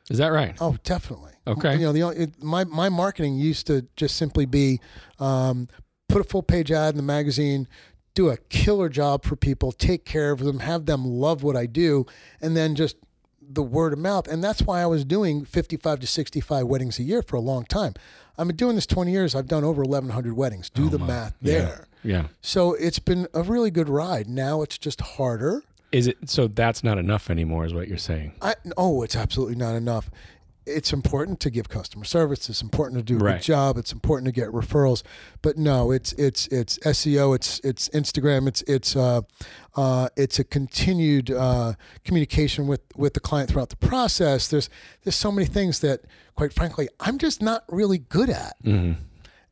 Is 0.09 0.17
that 0.17 0.27
right? 0.27 0.55
Oh, 0.59 0.75
definitely. 0.83 1.31
Okay. 1.47 1.73
You 1.75 1.81
know, 1.81 1.91
the 1.93 2.03
only, 2.03 2.17
it, 2.17 2.43
my 2.43 2.63
my 2.63 2.89
marketing 2.89 3.35
used 3.35 3.67
to 3.67 3.85
just 3.95 4.15
simply 4.15 4.45
be 4.45 4.79
um, 5.19 5.67
put 6.07 6.21
a 6.21 6.23
full 6.23 6.43
page 6.43 6.71
ad 6.71 6.91
in 6.93 6.97
the 6.97 7.03
magazine, 7.03 7.67
do 8.15 8.29
a 8.29 8.37
killer 8.49 8.89
job 8.89 9.23
for 9.23 9.35
people, 9.35 9.71
take 9.71 10.05
care 10.05 10.31
of 10.31 10.39
them, 10.39 10.59
have 10.59 10.85
them 10.85 11.05
love 11.05 11.43
what 11.43 11.55
I 11.55 11.65
do, 11.65 12.05
and 12.41 12.55
then 12.57 12.75
just 12.75 12.97
the 13.41 13.63
word 13.63 13.93
of 13.93 13.99
mouth. 13.99 14.27
And 14.27 14.43
that's 14.43 14.61
why 14.61 14.81
I 14.81 14.85
was 14.85 15.03
doing 15.05 15.43
55 15.45 15.99
to 16.01 16.07
65 16.07 16.65
weddings 16.67 16.99
a 16.99 17.03
year 17.03 17.21
for 17.23 17.35
a 17.35 17.39
long 17.41 17.65
time. 17.65 17.93
I've 18.37 18.47
been 18.47 18.55
doing 18.55 18.75
this 18.75 18.85
20 18.85 19.11
years. 19.11 19.33
I've 19.35 19.47
done 19.47 19.63
over 19.63 19.81
1,100 19.83 20.33
weddings. 20.35 20.69
Do 20.69 20.85
Oh, 20.85 20.89
the 20.89 20.99
my. 20.99 21.07
math 21.07 21.35
Yeah. 21.41 21.53
there. 21.53 21.87
Yeah. 22.03 22.23
So 22.41 22.73
it's 22.73 22.99
been 22.99 23.27
a 23.33 23.41
really 23.43 23.71
good 23.71 23.89
ride. 23.89 24.29
Now 24.29 24.61
it's 24.61 24.77
just 24.77 25.01
harder. 25.01 25.63
Is 25.91 26.07
it 26.07 26.17
so 26.29 26.47
that's 26.47 26.83
not 26.83 26.97
enough 26.97 27.29
anymore 27.29 27.65
is 27.65 27.73
what 27.73 27.87
you're 27.87 27.97
saying? 27.97 28.33
I, 28.41 28.55
oh, 28.77 29.01
it's 29.03 29.15
absolutely 29.15 29.55
not 29.55 29.75
enough. 29.75 30.09
It's 30.65 30.93
important 30.93 31.39
to 31.39 31.49
give 31.49 31.67
customer 31.67 32.03
service. 32.05 32.47
It's 32.47 32.61
important 32.61 32.99
to 32.99 33.03
do 33.03 33.15
a 33.19 33.23
Right. 33.23 33.37
good 33.37 33.43
job. 33.45 33.77
It's 33.77 33.91
important 33.91 34.27
to 34.27 34.31
get 34.31 34.49
referrals. 34.49 35.01
But 35.41 35.57
no, 35.57 35.89
it's 35.89 36.13
it's 36.13 36.45
it's 36.47 36.77
SEO. 36.79 37.33
It's 37.33 37.59
it's 37.63 37.89
Instagram. 37.89 38.47
It's 38.47 38.61
it's 38.67 38.95
uh, 38.95 39.21
uh, 39.75 40.09
it's 40.15 40.37
a 40.37 40.43
continued 40.43 41.31
uh, 41.31 41.73
communication 42.03 42.67
with 42.67 42.81
with 42.95 43.15
the 43.15 43.19
client 43.19 43.49
throughout 43.49 43.69
the 43.69 43.77
process. 43.77 44.47
There's 44.47 44.69
there's 45.03 45.15
so 45.15 45.31
many 45.31 45.47
things 45.47 45.79
that, 45.79 46.01
quite 46.35 46.53
frankly, 46.53 46.87
I'm 46.99 47.17
just 47.17 47.41
not 47.41 47.63
really 47.67 47.97
good 47.97 48.29
at. 48.29 48.63
Mm-hmm. 48.63 49.01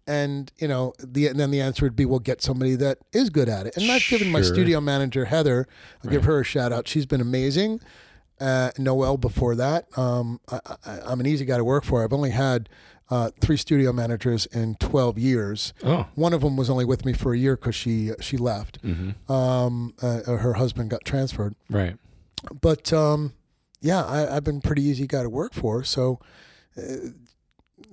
And 0.07 0.51
you 0.57 0.67
know, 0.67 0.93
the 0.99 1.27
and 1.27 1.39
then 1.39 1.51
the 1.51 1.61
answer 1.61 1.85
would 1.85 1.95
be, 1.95 2.05
we'll 2.05 2.19
get 2.19 2.41
somebody 2.41 2.75
that 2.75 2.99
is 3.11 3.29
good 3.29 3.49
at 3.49 3.67
it. 3.67 3.75
And 3.77 3.91
I've 3.91 4.05
given 4.07 4.31
my 4.31 4.41
studio 4.41 4.79
manager 4.79 5.25
Heather, 5.25 5.67
I'll 6.03 6.11
give 6.11 6.23
her 6.23 6.39
a 6.39 6.43
shout 6.43 6.71
out. 6.71 6.87
She's 6.87 7.05
been 7.05 7.21
amazing. 7.21 7.81
Uh, 8.39 8.69
Noel 8.77 9.17
before 9.17 9.55
that, 9.55 9.85
um, 9.97 10.39
I, 10.51 10.59
I, 10.85 10.99
I'm 11.07 11.19
an 11.19 11.25
easy 11.25 11.43
guy 11.43 11.57
to 11.57 11.63
work 11.63 11.83
for. 11.83 12.03
I've 12.03 12.13
only 12.13 12.29
had 12.29 12.69
uh, 13.09 13.31
three 13.41 13.57
studio 13.57 13.91
managers 13.91 14.45
in 14.47 14.75
12 14.75 15.17
years. 15.17 15.73
Oh. 15.83 16.07
One 16.15 16.33
of 16.33 16.41
them 16.41 16.57
was 16.57 16.69
only 16.69 16.85
with 16.85 17.05
me 17.05 17.13
for 17.13 17.33
a 17.33 17.37
year 17.37 17.55
because 17.55 17.75
she 17.75 18.11
she 18.19 18.37
left. 18.37 18.81
Mm-hmm. 18.83 19.31
Um, 19.31 19.93
uh, 20.01 20.21
her 20.23 20.53
husband 20.53 20.89
got 20.89 21.05
transferred. 21.05 21.55
Right. 21.69 21.97
But 22.61 22.91
um, 22.93 23.33
yeah, 23.81 24.03
I, 24.03 24.35
I've 24.35 24.43
been 24.43 24.61
pretty 24.61 24.83
easy 24.83 25.07
guy 25.07 25.23
to 25.23 25.29
work 25.29 25.53
for. 25.53 25.83
So 25.83 26.19
uh, 26.77 27.09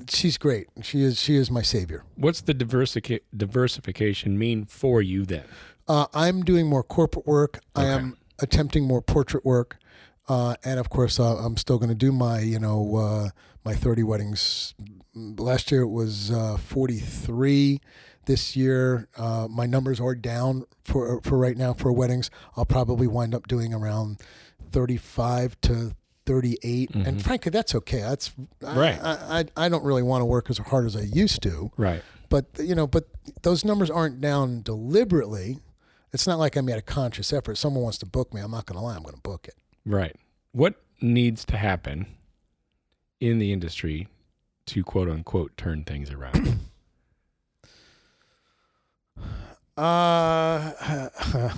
she's 0.09 0.39
great. 0.39 0.69
She 0.83 1.03
is 1.03 1.21
she 1.21 1.37
is 1.37 1.51
my 1.51 1.63
savior. 1.63 2.05
What's 2.17 2.41
the 2.41 2.55
diversica- 2.55 3.21
diversification 3.37 4.39
mean 4.39 4.65
for 4.67 5.03
you 5.03 5.25
then? 5.25 5.45
Uh, 5.87 6.07
I'm 6.15 6.43
doing 6.43 6.67
more 6.67 6.83
corporate 6.83 7.27
work. 7.27 7.61
I 7.75 7.85
am 7.87 8.17
attempting 8.41 8.85
more 8.85 9.03
portrait 9.03 9.45
work, 9.45 9.77
uh, 10.29 10.57
and 10.65 10.81
of 10.81 10.89
course, 10.89 11.21
uh, 11.21 11.37
I'm 11.37 11.57
still 11.57 11.79
going 11.79 11.91
to 11.91 11.95
do 11.95 12.13
my 12.13 12.41
you 12.41 12.59
know 12.59 12.97
uh, 12.97 13.29
my 13.65 13.75
30 13.75 14.03
weddings. 14.03 14.75
Last 15.15 15.71
year 15.71 15.83
it 15.83 15.89
was 15.89 16.31
uh, 16.31 16.57
43. 16.57 17.81
This 18.27 18.57
year, 18.57 19.09
uh, 19.19 19.49
my 19.51 19.67
numbers 19.67 20.01
are 20.01 20.15
down 20.15 20.65
for 20.83 21.21
for 21.23 21.37
right 21.37 21.57
now 21.57 21.75
for 21.75 21.93
weddings. 21.93 22.31
I'll 22.57 22.65
probably 22.65 23.07
wind 23.07 23.35
up 23.35 23.47
doing 23.47 23.75
around 23.75 24.19
35 24.71 25.61
to 25.63 25.95
38, 26.27 26.91
and 26.95 27.23
frankly, 27.23 27.51
that's 27.51 27.75
okay. 27.75 28.01
That's 28.01 28.31
Mm-hmm. 28.31 28.79
Right. 28.79 28.99
I, 29.03 29.45
I 29.57 29.67
I 29.67 29.69
don't 29.69 29.85
really 29.85 30.03
want 30.03 30.23
to 30.23 30.27
work 30.27 30.49
as 30.51 30.59
hard 30.59 30.87
as 30.87 30.97
I 30.97 31.03
used 31.03 31.43
to 31.43 31.71
Right. 31.77 32.03
but 32.31 32.47
you 32.59 32.75
know 32.75 32.87
but 32.87 33.05
those 33.43 33.65
numbers 33.65 33.91
aren't 33.91 34.21
down 34.21 34.63
deliberately 34.63 35.59
it's 36.13 36.27
not 36.27 36.39
like 36.39 36.57
i 36.57 36.61
made 36.63 36.77
a 36.79 36.83
conscious 36.83 37.33
effort 37.33 37.57
someone 37.59 37.83
wants 37.83 37.99
to 37.99 38.07
book 38.07 38.33
me 38.33 38.41
i'm 38.41 38.51
not 38.53 38.65
going 38.67 38.79
to 38.79 38.85
lie 38.85 38.95
i'm 38.97 39.03
going 39.03 39.15
to 39.15 39.21
book 39.21 39.47
it 39.49 39.55
Right. 39.85 40.17
What 40.53 40.75
needs 41.03 41.45
to 41.47 41.57
happen 41.59 42.07
in 43.21 43.39
the 43.39 43.53
industry 43.53 44.09
to 44.67 44.83
quote 44.83 45.09
unquote 45.11 45.57
turn 45.59 45.85
things 45.85 46.11
around? 46.11 46.59
uh 49.77 50.73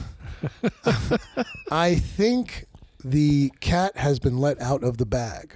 i 1.70 1.94
think 1.94 2.64
the 3.10 3.52
cat 3.60 3.96
has 3.96 4.18
been 4.18 4.36
let 4.38 4.60
out 4.60 4.82
of 4.82 4.96
the 4.98 5.06
bag 5.06 5.54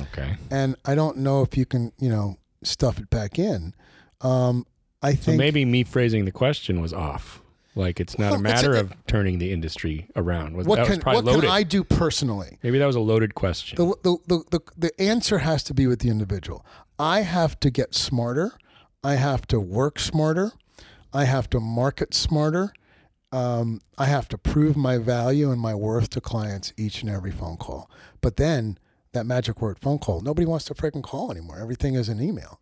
okay. 0.00 0.36
and 0.50 0.74
i 0.84 0.94
don't 0.94 1.16
know 1.16 1.42
if 1.42 1.56
you 1.56 1.64
can 1.64 1.92
you 1.98 2.08
know 2.08 2.36
stuff 2.62 2.98
it 2.98 3.08
back 3.08 3.38
in 3.38 3.72
um 4.20 4.66
i 5.02 5.12
So 5.14 5.22
think 5.22 5.38
maybe 5.38 5.64
me 5.64 5.84
phrasing 5.84 6.24
the 6.24 6.32
question 6.32 6.80
was 6.80 6.92
off. 6.92 7.40
Like 7.76 8.00
it's 8.00 8.18
not 8.18 8.32
Well, 8.32 8.40
a 8.44 8.50
it's 8.50 8.62
a- 8.62 8.68
matter 8.68 8.74
of 8.74 8.92
turning 9.06 9.38
the 9.38 9.52
industry 9.52 10.08
around. 10.16 10.56
Was, 10.56 10.66
what 10.66 10.76
that 10.76 10.88
was 10.88 10.98
can 10.98 11.12
what 11.14 11.24
can 11.24 11.44
i 11.48 11.62
do 11.62 11.84
personally 11.84 12.58
maybe 12.64 12.78
that 12.80 12.86
was 12.86 12.96
a 12.96 13.00
loaded 13.00 13.36
question. 13.36 13.76
the, 13.76 13.94
the, 14.02 14.16
the, 14.26 14.44
the, 14.50 14.60
the 14.76 15.00
answer 15.00 15.38
has 15.38 15.62
to 15.64 15.74
be 15.74 15.86
with 15.86 16.00
the 16.00 16.08
individual. 16.08 16.66
I 16.98 17.20
have 17.20 17.60
to 17.60 17.70
get 17.70 17.94
smarter. 17.94 18.58
I 19.04 19.14
have 19.14 19.46
to 19.48 19.60
work 19.60 20.00
smarter. 20.00 20.50
I 21.12 21.24
have 21.26 21.48
to 21.50 21.60
market 21.60 22.12
smarter. 22.14 22.72
Um, 23.32 23.80
I 23.98 24.06
have 24.06 24.28
to 24.28 24.38
prove 24.38 24.76
my 24.76 24.98
value 24.98 25.50
and 25.50 25.60
my 25.60 25.74
worth 25.74 26.10
to 26.10 26.20
clients 26.20 26.72
each 26.76 27.02
and 27.02 27.10
every 27.10 27.30
phone 27.30 27.56
call. 27.56 27.90
But 28.20 28.36
then 28.36 28.78
that 29.12 29.26
magic 29.26 29.60
word 29.60 29.78
phone 29.78 29.98
call, 29.98 30.20
nobody 30.22 30.46
wants 30.46 30.64
to 30.66 30.74
freaking 30.74 31.02
call 31.02 31.30
anymore. 31.30 31.58
Everything 31.60 31.94
is 31.94 32.08
an 32.08 32.20
email. 32.22 32.60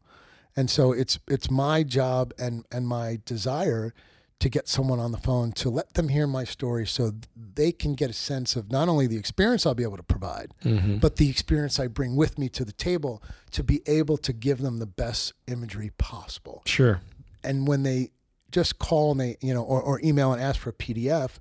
And 0.56 0.70
so 0.70 0.92
it's 0.92 1.18
it's 1.28 1.50
my 1.50 1.82
job 1.82 2.32
and 2.38 2.64
and 2.72 2.88
my 2.88 3.20
desire 3.26 3.92
to 4.38 4.48
get 4.50 4.68
someone 4.68 4.98
on 4.98 5.12
the 5.12 5.18
phone 5.18 5.50
to 5.52 5.70
let 5.70 5.94
them 5.94 6.08
hear 6.08 6.26
my 6.26 6.44
story 6.44 6.86
so 6.86 7.10
they 7.54 7.72
can 7.72 7.94
get 7.94 8.10
a 8.10 8.12
sense 8.12 8.54
of 8.54 8.70
not 8.70 8.86
only 8.88 9.06
the 9.06 9.16
experience 9.16 9.64
I'll 9.64 9.74
be 9.74 9.82
able 9.82 9.96
to 9.96 10.02
provide, 10.02 10.52
Mm-hmm. 10.64 10.98
but 10.98 11.16
the 11.16 11.30
experience 11.30 11.78
I 11.80 11.86
bring 11.86 12.16
with 12.16 12.38
me 12.38 12.48
to 12.50 12.64
the 12.64 12.72
table 12.72 13.22
to 13.52 13.62
be 13.64 13.80
able 13.86 14.18
to 14.18 14.32
give 14.34 14.58
them 14.58 14.78
the 14.78 14.86
best 14.86 15.32
imagery 15.46 15.90
possible. 15.96 16.62
Sure. 16.66 17.00
And 17.42 17.66
when 17.66 17.82
they 17.82 18.10
just 18.50 18.78
call 18.78 19.12
and 19.12 19.20
they, 19.20 19.36
you 19.40 19.52
know, 19.54 19.62
or, 19.62 19.80
or 19.82 20.00
email 20.02 20.32
and 20.32 20.40
ask 20.42 20.60
for 20.60 20.70
a 20.70 20.72
PDF, 20.72 21.38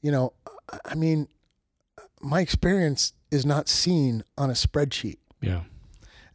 you 0.00 0.10
know, 0.12 0.32
I- 0.84 0.94
mean, 0.94 1.28
my 2.20 2.40
experience 2.40 3.12
is 3.30 3.44
not 3.44 3.68
seen 3.68 4.24
on 4.38 4.48
a 4.50 4.54
spreadsheet 4.54 5.18
Yeah. 5.40 5.62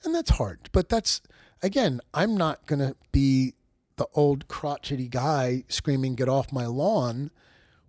and 0.03 0.13
that's 0.13 0.31
hard. 0.31 0.69
But 0.71 0.89
that's 0.89 1.21
again, 1.63 1.99
I'm 2.13 2.37
not 2.37 2.65
going 2.67 2.79
to 2.79 2.95
be 3.11 3.55
the 3.97 4.07
old 4.13 4.47
crotchety 4.47 5.07
guy 5.09 5.63
screaming 5.67 6.15
"Get 6.15 6.29
off 6.29 6.51
my 6.53 6.65
lawn!" 6.67 7.31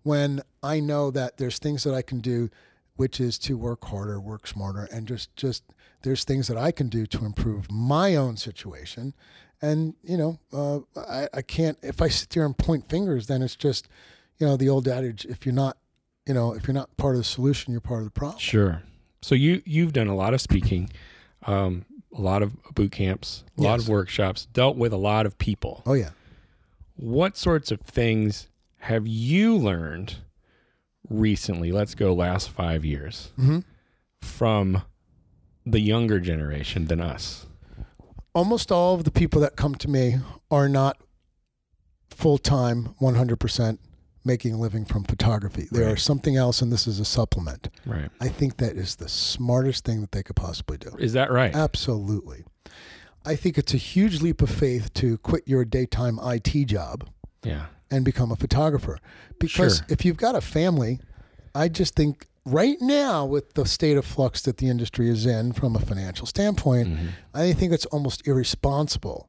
when 0.03 0.43
I 0.63 0.81
know 0.81 1.11
that 1.11 1.37
there's 1.37 1.59
things 1.59 1.85
that 1.85 1.95
I 1.95 2.03
can 2.03 2.21
do, 2.21 2.49
which 2.97 3.21
is 3.21 3.39
to 3.41 3.57
work 3.57 3.85
harder, 3.85 4.19
work 4.21 4.47
smarter, 4.47 4.89
and 4.91 5.07
just 5.07 5.35
just 5.37 5.63
there's 6.03 6.25
things 6.25 6.49
that 6.49 6.57
I 6.57 6.73
can 6.73 6.89
do 6.89 7.07
to 7.07 7.25
improve 7.25 7.71
my 7.71 8.17
own 8.17 8.37
situation. 8.39 9.15
And 9.63 9.95
you 10.03 10.17
know, 10.17 10.39
uh, 10.53 10.81
I, 10.99 11.29
I 11.35 11.43
can't 11.43 11.79
if 11.83 12.01
I 12.01 12.09
sit 12.09 12.31
there 12.31 12.45
and 12.45 12.57
point 12.57 12.89
fingers, 12.89 13.27
then 13.27 13.43
it's 13.43 13.57
just 13.57 13.89
you 14.39 14.47
know 14.47 14.57
the 14.57 14.69
old 14.69 14.89
adage: 14.89 15.25
if 15.27 15.45
you're 15.45 15.55
not 15.55 15.77
you 16.27 16.35
know 16.35 16.53
if 16.55 16.67
you're 16.67 16.75
not 16.75 16.97
part 16.97 17.15
of 17.15 17.21
the 17.21 17.25
solution, 17.25 17.73
you're 17.73 17.81
part 17.81 18.01
of 18.01 18.07
the 18.07 18.11
problem. 18.11 18.39
Sure. 18.39 18.83
So 19.23 19.35
you 19.35 19.63
you've 19.67 19.93
done 19.93 20.09
a 20.09 20.17
lot 20.17 20.33
of 20.33 20.41
speaking, 20.41 20.91
um, 21.47 21.85
a 22.17 22.21
lot 22.21 22.43
of 22.43 22.57
boot 22.75 22.93
camps, 22.93 23.45
a 23.59 23.63
lot 23.63 23.79
of 23.79 23.89
workshops, 23.89 24.47
dealt 24.47 24.77
with 24.77 24.93
a 24.93 24.99
lot 24.99 25.27
of 25.27 25.37
people. 25.39 25.83
Oh 25.85 25.95
yeah. 25.95 26.11
What 26.97 27.37
sorts 27.37 27.71
of 27.71 27.81
things 27.81 28.49
have 28.79 29.07
you 29.07 29.57
learned 29.57 30.17
recently? 31.09 31.71
Let's 31.73 31.95
go 31.95 32.15
last 32.15 32.51
five 32.51 32.85
years 32.85 33.33
hmm 33.37 33.61
from 34.23 34.83
the 35.65 35.81
younger 35.81 36.21
generation 36.21 36.87
than 36.87 37.01
us. 37.01 37.47
Almost 38.35 38.71
all 38.71 38.95
of 38.95 39.05
the 39.05 39.11
people 39.11 39.41
that 39.43 39.57
come 39.57 39.75
to 39.77 39.89
me 39.89 40.17
are 40.51 40.69
not 40.69 40.97
full 42.09 42.39
time, 42.39 42.95
100% 43.01 43.79
making 44.25 44.55
a 44.55 44.59
living 44.59 44.85
from 44.85 45.05
photography. 45.05 45.67
They 45.73 45.85
are 45.85 45.97
something 45.97 46.37
else, 46.37 46.61
and 46.61 46.71
this 46.73 46.87
is 46.87 47.01
a 47.01 47.05
supplement. 47.05 47.71
Right. 47.87 48.11
I 48.21 48.29
think 48.29 48.59
that 48.59 48.77
is 48.77 48.97
the 48.97 49.09
smartest 49.09 49.85
thing 49.85 50.03
that 50.03 50.13
they 50.13 50.23
could 50.23 50.37
possibly 50.37 50.77
do. 50.77 50.91
Is 50.99 51.15
that 51.15 51.31
right? 51.31 51.55
Absolutely. 51.55 52.45
I 53.25 53.37
think 53.37 53.59
it's 53.59 53.75
a 53.75 53.79
huge 53.79 54.21
leap 54.21 54.43
of 54.43 54.51
faith 54.51 54.93
to 54.95 55.19
quit 55.19 55.47
your 55.47 55.65
daytime 55.65 56.19
IT 56.23 56.67
job 56.67 57.09
yeah. 57.43 57.67
and 57.91 58.05
become 58.05 58.31
a 58.31 58.37
photographer. 58.37 58.99
Because 59.39 59.79
Sure. 59.79 59.87
if 59.89 60.05
you've 60.05 60.17
got 60.17 60.35
a 60.35 60.41
family, 60.41 61.01
I 61.55 61.69
just 61.69 61.95
think 61.95 62.27
right 62.45 62.77
now, 62.81 63.25
with 63.27 63.55
the 63.55 63.67
state 63.67 63.97
of 63.97 64.05
flux 64.05 64.43
that 64.43 64.57
the 64.59 64.69
industry 64.69 65.09
is 65.09 65.27
in 65.27 65.53
from 65.53 65.77
a 65.77 65.81
financial 65.81 66.27
standpoint, 66.27 66.89
Mhm. 66.89 67.09
I 67.35 67.53
think 67.53 67.73
it's 67.73 67.87
almost 67.87 68.27
irresponsible 68.27 69.29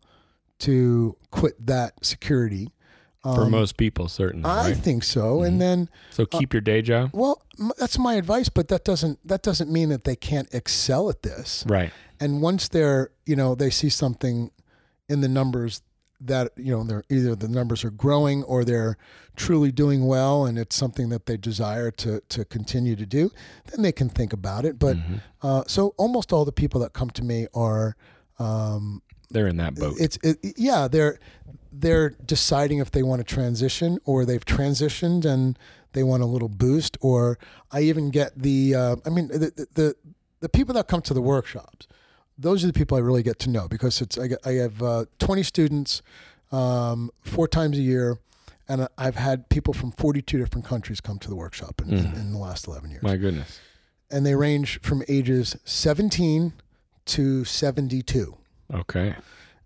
to 0.60 1.16
quit 1.32 1.66
that 1.66 2.04
security 2.06 2.72
For 3.24 3.44
um, 3.44 3.52
most 3.52 3.78
people, 3.78 4.08
certainly. 4.08 4.46
I 4.50 4.70
right? 4.70 4.78
think 4.78 5.04
so. 5.04 5.42
And 5.44 5.54
mm-hmm. 5.54 5.60
then, 5.60 5.90
So 6.10 6.24
uh, 6.32 6.40
keep 6.40 6.54
your 6.54 6.62
day 6.62 6.82
job. 6.82 7.12
well, 7.14 7.42
m- 7.60 7.72
that's 7.78 8.00
my 8.00 8.16
advice, 8.16 8.50
but 8.50 8.68
that 8.70 8.84
doesn't 8.84 9.20
that 9.28 9.44
doesn't 9.44 9.72
mean 9.72 9.90
that 9.90 10.06
they 10.06 10.16
can't 10.16 10.52
excel 10.54 11.08
at 11.10 11.22
this. 11.22 11.64
Right. 11.68 11.92
And 12.20 12.42
once 12.42 12.68
they're, 12.68 13.12
you 13.28 13.36
know, 13.36 13.54
they 13.56 13.70
see 13.70 13.90
something 13.90 14.50
in 15.08 15.22
the 15.22 15.28
numbers 15.28 15.82
that, 16.26 16.52
you 16.58 16.72
know, 16.72 16.84
they're 16.84 17.04
either 17.10 17.36
the 17.36 17.48
numbers 17.48 17.84
are 17.84 17.90
growing 17.92 18.44
or 18.44 18.64
they're 18.64 18.98
truly 19.36 19.72
doing 19.72 20.06
well 20.06 20.46
and 20.46 20.58
it's 20.60 20.76
something 20.76 21.10
that 21.10 21.26
they 21.26 21.38
desire 21.38 21.90
to 21.92 22.22
to 22.30 22.46
continue 22.46 22.96
to 22.96 23.06
do, 23.06 23.32
then 23.72 23.82
they 23.82 23.92
can 23.92 24.10
think 24.10 24.34
about 24.34 24.66
it. 24.66 24.78
But 24.78 24.98
uh, 25.42 25.64
so 25.68 25.94
almost 25.98 26.32
all 26.34 26.46
the 26.46 26.52
people 26.52 26.80
that 26.82 26.94
come 26.94 27.10
to 27.12 27.24
me 27.24 27.48
are 27.54 27.96
um, 28.40 29.02
They're 29.30 29.48
in 29.48 29.58
that 29.58 29.76
boat. 29.76 29.96
it's 30.00 30.18
it, 30.24 30.38
yeah 30.58 30.88
they're 30.88 31.20
they're 31.72 32.10
deciding 32.26 32.80
if 32.80 32.92
they 32.92 33.04
want 33.04 33.20
to 33.26 33.36
transition 33.36 33.98
or 34.04 34.26
they've 34.26 34.44
transitioned 34.46 35.26
and 35.26 35.58
they 35.94 36.04
want 36.04 36.22
a 36.24 36.26
little 36.26 36.50
boost 36.50 36.98
or 37.02 37.38
i 37.72 37.82
even 37.82 38.10
get 38.10 38.32
the 38.42 38.76
uh, 38.76 38.96
i 39.06 39.10
mean 39.10 39.28
the, 39.30 39.38
the 39.40 39.68
the 39.76 39.96
the 40.42 40.50
people 40.50 40.74
that 40.74 40.88
come 40.88 41.02
to 41.02 41.14
the 41.14 41.22
workshops 41.22 41.88
those 42.38 42.64
are 42.64 42.68
the 42.68 42.74
people 42.74 42.98
i 42.98 43.00
really 43.00 43.24
get 43.24 43.40
to 43.40 43.50
know 43.50 43.68
because 43.68 44.02
it's 44.02 44.18
i, 44.18 44.28
get, 44.28 44.40
I 44.46 44.54
have 44.54 44.82
uh, 44.82 45.06
20 45.20 45.44
students 45.44 46.02
um, 46.52 47.12
four 47.22 47.48
times 47.48 47.78
a 47.78 47.82
year 47.82 48.18
and 48.68 48.88
i've 48.98 49.16
had 49.16 49.50
people 49.50 49.74
from 49.74 49.92
42 49.92 50.38
different 50.38 50.66
countries 50.66 51.00
come 51.02 51.20
to 51.20 51.30
the 51.30 51.36
workshop 51.36 51.82
in, 51.82 51.94
in, 51.94 52.06
in 52.16 52.32
the 52.34 52.40
last 52.40 52.68
11 52.68 52.92
years 52.92 53.04
My 53.04 53.18
goodness. 53.18 53.60
and 54.10 54.26
they 54.26 54.36
range 54.36 54.80
from 54.82 55.04
ages 55.08 55.56
17 55.66 56.54
to 57.06 57.44
72 57.46 58.38
Okay. 58.74 59.16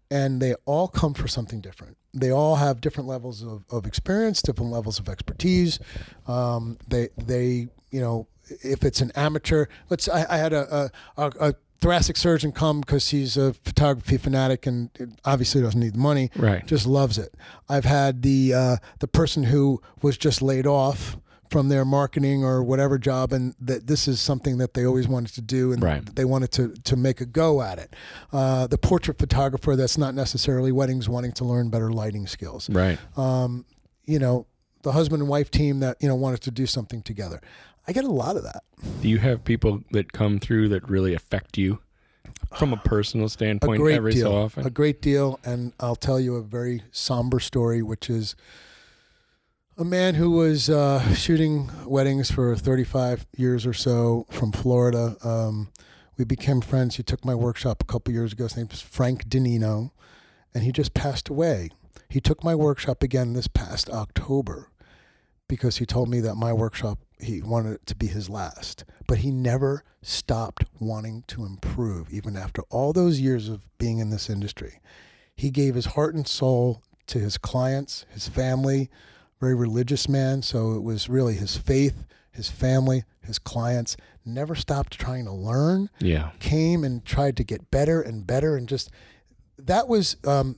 and 0.09 0.41
they 0.41 0.55
all 0.65 0.87
come 0.87 1.13
for 1.13 1.27
something 1.27 1.61
different. 1.61 1.97
They 2.13 2.31
all 2.31 2.55
have 2.55 2.79
different 2.81 3.07
levels 3.09 3.43
of, 3.43 3.65
of 3.69 3.85
experience, 3.85 4.41
different 4.41 4.71
levels 4.71 4.97
of 4.99 5.09
expertise. 5.09 5.79
Um, 6.27 6.77
they 6.87 7.09
they 7.17 7.67
you 7.91 7.99
know 8.01 8.27
if 8.63 8.83
it's 8.83 9.01
an 9.01 9.11
amateur, 9.15 9.65
let's 9.89 10.07
I, 10.07 10.25
I 10.29 10.37
had 10.37 10.53
a, 10.53 10.91
a, 11.17 11.23
a, 11.25 11.49
a 11.49 11.53
thoracic 11.81 12.17
surgeon 12.17 12.51
come 12.51 12.81
because 12.81 13.09
he's 13.09 13.37
a 13.37 13.53
photography 13.53 14.17
fanatic 14.17 14.65
and 14.65 14.89
obviously 15.25 15.61
doesn't 15.61 15.79
need 15.79 15.93
the 15.93 15.99
money. 15.99 16.31
Right. 16.35 16.65
Just 16.65 16.87
loves 16.87 17.17
it. 17.17 17.33
I've 17.69 17.85
had 17.85 18.21
the 18.21 18.53
uh, 18.53 18.77
the 18.99 19.07
person 19.07 19.43
who 19.43 19.81
was 20.01 20.17
just 20.17 20.41
laid 20.41 20.65
off 20.67 21.17
from 21.51 21.69
their 21.69 21.85
marketing 21.85 22.43
or 22.43 22.63
whatever 22.63 22.97
job 22.97 23.31
and 23.31 23.53
that 23.59 23.85
this 23.85 24.07
is 24.07 24.19
something 24.19 24.57
that 24.57 24.73
they 24.73 24.83
always 24.85 25.07
wanted 25.07 25.31
to 25.35 25.41
do 25.41 25.71
and 25.73 25.81
Right. 25.83 26.03
they 26.15 26.25
wanted 26.25 26.51
to, 26.53 26.69
to 26.85 26.95
make 26.95 27.21
a 27.21 27.25
go 27.25 27.61
at 27.61 27.77
it. 27.77 27.95
Uh, 28.33 28.65
the 28.65 28.79
portrait 28.79 29.19
photographer 29.19 29.75
that's 29.75 29.95
not 29.97 30.15
necessarily 30.15 30.71
weddings 30.71 31.07
wanting 31.07 31.31
to 31.33 31.45
learn 31.45 31.69
better 31.69 31.91
lighting 31.91 32.25
skills. 32.25 32.67
Right. 32.69 32.97
Um, 33.15 33.63
you 34.05 34.17
know, 34.17 34.47
the 34.81 34.91
husband 34.93 35.21
and 35.21 35.29
wife 35.29 35.51
team 35.51 35.79
that, 35.81 35.97
you 36.01 36.07
know, 36.07 36.15
wanted 36.15 36.41
to 36.41 36.51
do 36.51 36.65
something 36.65 37.03
together. 37.03 37.41
I 37.87 37.93
get 37.93 38.03
a 38.03 38.11
lot 38.11 38.35
of 38.35 38.43
that. 38.43 38.63
Do 39.01 39.07
you 39.07 39.19
have 39.19 39.43
people 39.43 39.81
that 39.91 40.11
come 40.11 40.39
through 40.39 40.69
that 40.69 40.89
really 40.89 41.13
affect 41.13 41.57
you 41.57 41.79
from 42.57 42.73
a 42.73 42.77
personal 42.77 43.29
standpoint 43.29 43.79
A 43.79 43.83
great 43.83 43.95
every 43.95 44.13
deal. 44.13 44.27
so 44.31 44.35
often? 44.35 44.65
A 44.65 44.69
great 44.69 45.01
deal. 45.01 45.39
And 45.43 45.73
I'll 45.79 45.95
tell 45.95 46.19
you 46.19 46.35
a 46.35 46.41
very 46.41 46.83
somber 46.91 47.39
story, 47.39 47.81
which 47.81 48.09
is 48.09 48.35
a 49.77 49.83
man 49.85 50.15
who 50.15 50.31
was 50.31 50.69
uh, 50.69 51.13
shooting 51.13 51.69
weddings 51.85 52.31
for 52.31 52.55
35 52.55 53.25
years 53.37 53.65
or 53.65 53.73
so 53.73 54.25
from 54.31 54.51
Florida. 54.51 55.17
Um, 55.23 55.69
we 56.17 56.25
became 56.25 56.61
friends. 56.61 56.95
He 56.95 57.03
took 57.03 57.25
my 57.25 57.35
workshop 57.35 57.83
a 57.83 57.85
couple 57.85 58.13
years 58.13 58.33
ago. 58.33 58.45
His 58.45 58.55
name 58.55 58.67
was 58.69 58.81
Frank 58.81 59.27
Danino, 59.27 59.91
and 60.53 60.63
he 60.63 60.71
just 60.71 60.93
passed 60.93 61.27
away. 61.29 61.69
He 62.09 62.21
took 62.21 62.43
my 62.43 62.55
workshop 62.55 63.03
again 63.03 63.33
this 63.33 63.47
past 63.47 63.89
October 63.89 64.69
because 65.47 65.77
he 65.77 65.85
told 65.85 66.09
me 66.09 66.21
that 66.21 66.35
my 66.35 66.53
workshop 66.53 66.99
he 67.19 67.41
wanted 67.41 67.73
it 67.73 67.85
to 67.85 67.95
be 67.95 68.07
his 68.07 68.29
last 68.29 68.83
but 69.07 69.19
he 69.19 69.31
never 69.31 69.83
stopped 70.01 70.65
wanting 70.79 71.23
to 71.27 71.45
improve 71.45 72.11
even 72.11 72.35
after 72.35 72.61
all 72.69 72.93
those 72.93 73.19
years 73.19 73.49
of 73.49 73.65
being 73.77 73.99
in 73.99 74.09
this 74.09 74.29
industry 74.29 74.79
he 75.35 75.49
gave 75.49 75.75
his 75.75 75.87
heart 75.87 76.15
and 76.15 76.27
soul 76.27 76.81
to 77.07 77.19
his 77.19 77.37
clients 77.37 78.05
his 78.09 78.27
family 78.27 78.89
very 79.39 79.55
religious 79.55 80.07
man 80.09 80.41
so 80.41 80.73
it 80.73 80.83
was 80.83 81.09
really 81.09 81.35
his 81.35 81.57
faith 81.57 82.05
his 82.31 82.49
family 82.49 83.03
his 83.21 83.39
clients 83.39 83.95
never 84.25 84.55
stopped 84.55 84.99
trying 84.99 85.25
to 85.25 85.31
learn 85.31 85.89
yeah. 85.99 86.31
came 86.39 86.83
and 86.83 87.05
tried 87.05 87.37
to 87.37 87.43
get 87.43 87.71
better 87.71 88.01
and 88.01 88.25
better 88.27 88.57
and 88.57 88.67
just 88.67 88.89
that 89.57 89.87
was 89.87 90.17
um, 90.25 90.57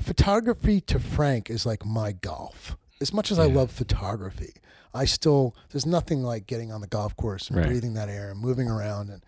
photography 0.00 0.80
to 0.82 0.98
Frank 0.98 1.50
is 1.50 1.66
like 1.66 1.84
my 1.84 2.12
golf. 2.12 2.76
As 3.00 3.12
much 3.12 3.30
as 3.30 3.38
I 3.38 3.46
love 3.46 3.70
photography, 3.70 4.54
I 4.94 5.04
still 5.06 5.54
there's 5.70 5.86
nothing 5.86 6.22
like 6.22 6.46
getting 6.46 6.70
on 6.72 6.80
the 6.80 6.86
golf 6.86 7.16
course 7.16 7.48
and 7.48 7.56
Right. 7.58 7.66
breathing 7.66 7.94
that 7.94 8.08
air 8.08 8.30
and 8.30 8.40
moving 8.40 8.68
around. 8.68 9.10
And 9.10 9.24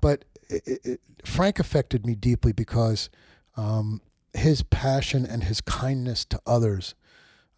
but 0.00 0.24
it, 0.48 0.80
it, 0.84 1.00
Frank 1.24 1.58
affected 1.58 2.06
me 2.06 2.14
deeply 2.14 2.52
because 2.52 3.10
um, 3.56 4.00
his 4.34 4.62
passion 4.62 5.26
and 5.26 5.44
his 5.44 5.60
kindness 5.60 6.24
to 6.26 6.40
others. 6.46 6.94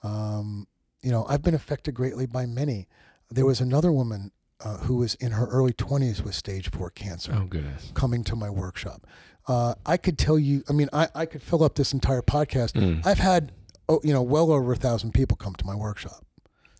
Um, 0.03 0.67
you 1.03 1.11
know, 1.11 1.25
I've 1.29 1.43
been 1.43 1.55
affected 1.55 1.93
greatly 1.95 2.27
by 2.27 2.47
many. 2.47 2.88
There 3.31 3.47
was 3.47 3.61
another 3.61 3.93
woman 3.93 4.33
uh, 4.65 4.79
who 4.79 4.97
was 4.97 5.15
in 5.17 5.33
her 5.33 5.47
early 5.47 5.73
20s 5.73 6.23
with 6.23 6.35
stage 6.35 6.71
four 6.71 6.91
cancer 6.91 7.33
Oh 7.35 7.45
goodness. 7.47 7.91
coming 7.95 8.25
to 8.25 8.37
my 8.37 8.51
workshop. 8.51 9.07
Uh, 9.49 9.75
I 9.85 9.97
could 9.97 10.19
tell 10.19 10.38
you, 10.38 10.62
I 10.69 10.73
mean, 10.73 10.88
I, 10.93 11.09
I 11.15 11.27
could 11.27 11.43
fill 11.43 11.65
up 11.65 11.75
this 11.75 11.93
entire 11.93 12.23
podcast. 12.23 12.73
Mm. 12.75 13.05
I've 13.05 13.19
had, 13.19 13.53
oh, 13.88 14.01
you 14.05 14.12
know, 14.12 14.23
well 14.23 14.53
over 14.53 14.73
a 14.73 14.77
thousand 14.77 15.12
people 15.15 15.37
come 15.37 15.55
to 15.57 15.65
my 15.67 15.75
workshop. 15.75 16.25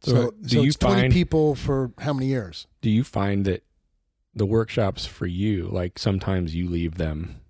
So, 0.03 0.11
So, 0.11 0.31
do 0.43 0.57
so 0.57 0.63
you 0.63 0.69
it's 0.69 0.77
20 0.77 1.01
find 1.03 1.13
people 1.13 1.55
for 1.55 1.93
how 1.99 2.13
many 2.13 2.27
years? 2.27 2.67
do 2.81 2.91
you 2.91 3.05
find 3.05 3.45
that 3.45 3.63
the 4.35 4.47
workshops 4.47 5.07
for 5.07 5.27
you 5.27 5.67
like 5.67 5.99
sometimes 5.99 6.55
you 6.55 6.69
leave 6.69 6.97
them 6.97 7.41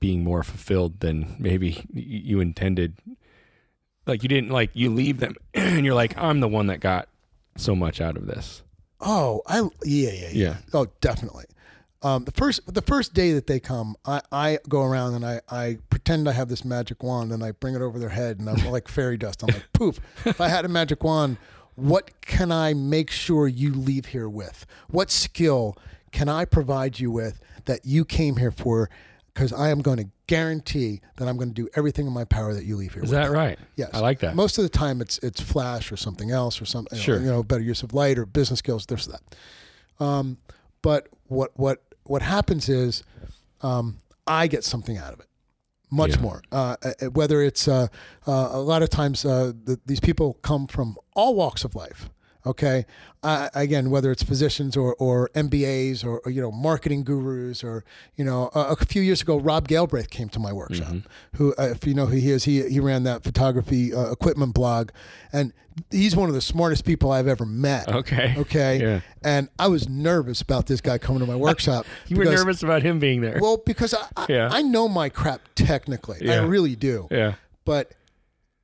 being 0.00 0.24
more 0.24 0.42
fulfilled 0.42 1.00
than 1.00 1.36
maybe 1.38 1.84
you 1.92 2.40
intended 2.40 2.94
like 4.06 4.22
you 4.22 4.28
didn't 4.28 4.50
like 4.50 4.70
you 4.72 4.88
leave 4.88 5.18
them 5.18 5.34
and 5.54 5.84
you're 5.84 5.94
like 5.94 6.16
I'm 6.16 6.40
the 6.40 6.48
one 6.48 6.68
that 6.68 6.80
got 6.80 7.08
so 7.56 7.74
much 7.74 8.00
out 8.00 8.16
of 8.16 8.26
this 8.26 8.62
Oh, 9.00 9.42
I 9.46 9.58
yeah, 9.58 9.68
yeah, 9.84 10.12
yeah. 10.12 10.28
Yeah. 10.32 10.56
Oh, 10.72 10.86
definitely. 11.02 11.44
Um, 12.04 12.24
the 12.24 12.32
first 12.32 12.60
the 12.72 12.82
first 12.82 13.14
day 13.14 13.32
that 13.32 13.46
they 13.46 13.58
come, 13.58 13.96
I, 14.04 14.20
I 14.30 14.58
go 14.68 14.82
around 14.82 15.14
and 15.14 15.24
I, 15.24 15.40
I 15.48 15.78
pretend 15.88 16.28
I 16.28 16.32
have 16.32 16.48
this 16.48 16.62
magic 16.62 17.02
wand 17.02 17.32
and 17.32 17.42
I 17.42 17.52
bring 17.52 17.74
it 17.74 17.80
over 17.80 17.98
their 17.98 18.10
head 18.10 18.38
and 18.38 18.48
I'm 18.48 18.64
like 18.70 18.88
fairy 18.88 19.16
dust. 19.16 19.42
I'm 19.42 19.48
like, 19.48 19.64
poof. 19.72 19.98
If 20.26 20.38
I 20.40 20.48
had 20.48 20.66
a 20.66 20.68
magic 20.68 21.02
wand, 21.02 21.38
what 21.76 22.20
can 22.20 22.52
I 22.52 22.74
make 22.74 23.10
sure 23.10 23.48
you 23.48 23.72
leave 23.72 24.06
here 24.06 24.28
with? 24.28 24.66
What 24.90 25.10
skill 25.10 25.78
can 26.12 26.28
I 26.28 26.44
provide 26.44 27.00
you 27.00 27.10
with 27.10 27.40
that 27.64 27.80
you 27.84 28.04
came 28.04 28.36
here 28.36 28.52
for? 28.52 28.90
Because 29.32 29.52
I 29.52 29.70
am 29.70 29.80
going 29.80 29.96
to 29.96 30.08
guarantee 30.26 31.00
that 31.16 31.26
I'm 31.26 31.36
going 31.36 31.48
to 31.48 31.54
do 31.54 31.68
everything 31.74 32.06
in 32.06 32.12
my 32.12 32.24
power 32.24 32.54
that 32.54 32.64
you 32.64 32.76
leave 32.76 32.92
here 32.92 33.02
is 33.02 33.10
with. 33.10 33.18
that 33.18 33.32
right 33.32 33.58
Yes, 33.76 33.90
I 33.92 33.98
like 33.98 34.20
that 34.20 34.36
Most 34.36 34.58
of 34.58 34.62
the 34.62 34.68
time, 34.68 35.00
it's 35.00 35.18
it's 35.18 35.40
flash 35.40 35.90
or 35.90 35.96
something 35.96 36.30
else 36.30 36.60
or 36.60 36.66
something. 36.66 36.98
Sure. 36.98 37.18
you 37.18 37.26
know, 37.26 37.42
better 37.42 37.62
use 37.62 37.82
of 37.82 37.94
light 37.94 38.18
or 38.18 38.26
business 38.26 38.58
skills. 38.58 38.86
There's 38.86 39.06
that. 39.06 39.22
Um, 39.98 40.36
but 40.82 41.08
what 41.28 41.50
what 41.56 41.82
what 42.04 42.22
happens 42.22 42.68
is, 42.68 43.02
um, 43.62 43.98
I 44.26 44.46
get 44.46 44.64
something 44.64 44.96
out 44.96 45.12
of 45.12 45.20
it, 45.20 45.26
much 45.90 46.12
Yeah. 46.12 46.20
more. 46.20 46.42
Uh, 46.52 46.76
uh, 46.82 47.06
whether 47.10 47.42
it's 47.42 47.66
uh, 47.68 47.88
uh, 48.26 48.48
a 48.52 48.60
lot 48.60 48.82
of 48.82 48.90
times 48.90 49.24
uh, 49.24 49.52
the, 49.64 49.78
these 49.86 50.00
people 50.00 50.34
come 50.42 50.66
from 50.66 50.96
all 51.14 51.34
walks 51.34 51.64
of 51.64 51.74
life. 51.74 52.08
Okay, 52.46 52.84
uh, 53.22 53.48
again, 53.54 53.88
whether 53.90 54.12
it's 54.12 54.22
physicians 54.22 54.76
or, 54.76 54.94
or 54.98 55.30
MBAs 55.34 56.04
or, 56.04 56.18
or 56.24 56.30
you 56.30 56.42
know 56.42 56.52
marketing 56.52 57.02
gurus 57.04 57.64
or 57.64 57.84
you 58.16 58.24
know 58.24 58.50
a, 58.54 58.60
a 58.72 58.76
few 58.76 59.00
years 59.00 59.22
ago 59.22 59.38
Rob 59.38 59.66
Galbraith 59.66 60.10
came 60.10 60.28
to 60.30 60.38
my 60.38 60.52
workshop. 60.52 60.96
Who, 61.36 61.54
uh, 61.58 61.68
if 61.70 61.86
you 61.86 61.94
know 61.94 62.06
who 62.06 62.16
he 62.16 62.30
is, 62.30 62.44
he 62.44 62.68
he 62.68 62.80
ran 62.80 63.04
that 63.04 63.24
photography 63.24 63.94
uh, 63.94 64.10
equipment 64.10 64.52
blog, 64.54 64.90
and 65.32 65.52
he's 65.90 66.14
one 66.14 66.28
of 66.28 66.34
the 66.34 66.40
smartest 66.42 66.84
people 66.84 67.10
I've 67.10 67.26
ever 67.26 67.46
met. 67.46 67.88
okay 67.88 68.34
Okay. 68.38 68.78
Yeah. 68.80 69.00
And 69.24 69.48
I 69.58 69.66
was 69.68 69.88
nervous 69.88 70.40
about 70.40 70.66
this 70.66 70.80
guy 70.80 70.98
coming 70.98 71.20
to 71.20 71.26
my 71.26 71.34
workshop. 71.48 71.86
you 72.06 72.16
were 72.16 72.24
nervous 72.26 72.62
about 72.62 72.82
him 72.82 72.98
being 72.98 73.20
there 73.22 73.38
Well, 73.40 73.56
because 73.64 73.92
I, 73.94 74.06
I, 74.16 74.26
Yeah. 74.28 74.48
I 74.52 74.62
know 74.62 74.86
my 74.86 75.08
crap 75.08 75.40
technically. 75.56 76.18
yeah. 76.20 76.34
I 76.34 76.44
really 76.44 76.76
do. 76.76 77.08
yeah 77.10 77.34
But 77.64 77.90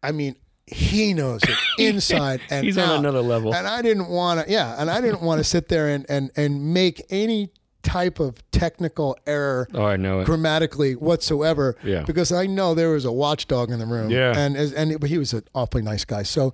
I 0.02 0.12
mean, 0.12 0.36
he 0.70 1.12
knows 1.14 1.42
it 1.42 1.56
inside 1.78 2.40
and 2.50 2.64
he's 2.64 2.78
on 2.78 2.88
out. 2.90 2.98
another 3.00 3.22
level 3.22 3.54
And 3.54 3.66
I 3.66 3.82
didn't 3.82 4.08
want 4.08 4.44
to, 4.46 4.52
yeah. 4.52 4.76
And 4.78 4.90
I 4.90 5.00
didn't 5.00 5.22
want 5.22 5.38
to 5.38 5.44
sit 5.44 5.68
there 5.68 5.88
and, 5.88 6.06
and, 6.08 6.30
and 6.36 6.72
make 6.74 7.02
any 7.10 7.50
type 7.82 8.20
of 8.20 8.34
technical 8.50 9.16
error 9.26 9.66
oh 9.72 9.82
I 9.84 9.96
know 9.96 10.20
it 10.20 10.26
grammatically 10.26 10.96
whatsoever 10.96 11.76
Yeah. 11.82 12.02
because 12.02 12.30
I 12.30 12.46
know 12.46 12.74
there 12.74 12.90
was 12.90 13.06
a 13.06 13.12
watchdog 13.12 13.70
in 13.70 13.78
the 13.78 13.86
room. 13.86 14.10
Yeah. 14.10 14.34
And 14.36 14.54
as- 14.56 14.72
and 14.74 14.92
it, 14.92 15.00
but 15.00 15.08
he 15.08 15.16
was 15.18 15.32
an 15.32 15.44
awfully 15.54 15.82
nice 15.82 16.04
guy. 16.04 16.22
So, 16.24 16.52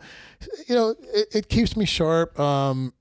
you 0.69 0.75
know, 0.77 0.95
it, 1.13 1.29
it 1.35 1.49
keeps 1.49 1.77
me 1.77 1.85
sharp. 1.85 2.39
Um, 2.39 2.93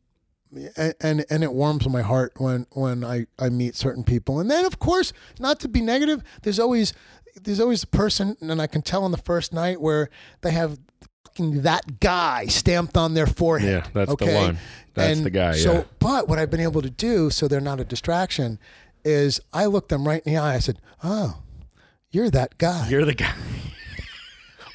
and, 0.78 0.94
and 1.02 1.26
and 1.30 1.44
it 1.44 1.52
warms 1.54 1.88
my 1.90 2.02
heart 2.02 2.34
when 2.38 2.66
when 2.72 3.04
I, 3.04 3.26
I 3.38 3.50
meet 3.50 3.76
certain 3.76 4.04
people. 4.06 4.40
And 4.40 4.50
then 4.50 4.64
of 4.66 4.80
course, 4.80 5.12
not 5.40 5.60
to 5.60 5.68
be 5.68 5.82
negative, 5.82 6.24
there's 6.44 6.60
always 6.60 6.94
there's 7.36 7.60
always 7.60 7.84
a 7.84 7.88
person 7.88 8.38
and 8.42 8.62
I 8.62 8.68
can 8.68 8.82
tell 8.82 9.04
on 9.04 9.12
the 9.12 9.18
first 9.18 9.54
night 9.54 9.80
where 9.82 10.10
they 10.42 10.52
have 10.52 10.80
fucking 11.26 11.62
that 11.64 12.00
guy 12.00 12.46
stamped 12.48 12.98
on 12.98 13.14
their 13.14 13.28
forehead. 13.28 13.84
Yeah, 13.86 13.92
that's 13.94 14.16
the 14.16 14.24
okay? 14.26 14.36
one. 14.36 14.58
That's 14.94 15.18
And 15.18 15.26
the 15.26 15.30
guy, 15.30 15.54
So, 15.54 15.74
yeah. 15.74 15.84
but 16.00 16.28
what 16.30 16.40
I've 16.40 16.50
been 16.50 16.62
able 16.62 16.82
to 16.82 16.90
do, 16.90 17.30
so 17.30 17.48
they're 17.48 17.60
not 17.62 17.80
a 17.80 17.84
distraction, 17.84 18.60
is 19.04 19.40
I 19.54 19.66
look 19.66 19.90
them 19.90 20.08
right 20.08 20.22
in 20.26 20.34
the 20.34 20.40
eye. 20.40 20.56
I 20.56 20.60
said, 20.60 20.80
"Oh, 21.04 21.44
you're 22.10 22.30
that 22.32 22.58
guy 22.58 22.88
You're 22.90 23.06
the 23.06 23.14
guy. 23.14 23.34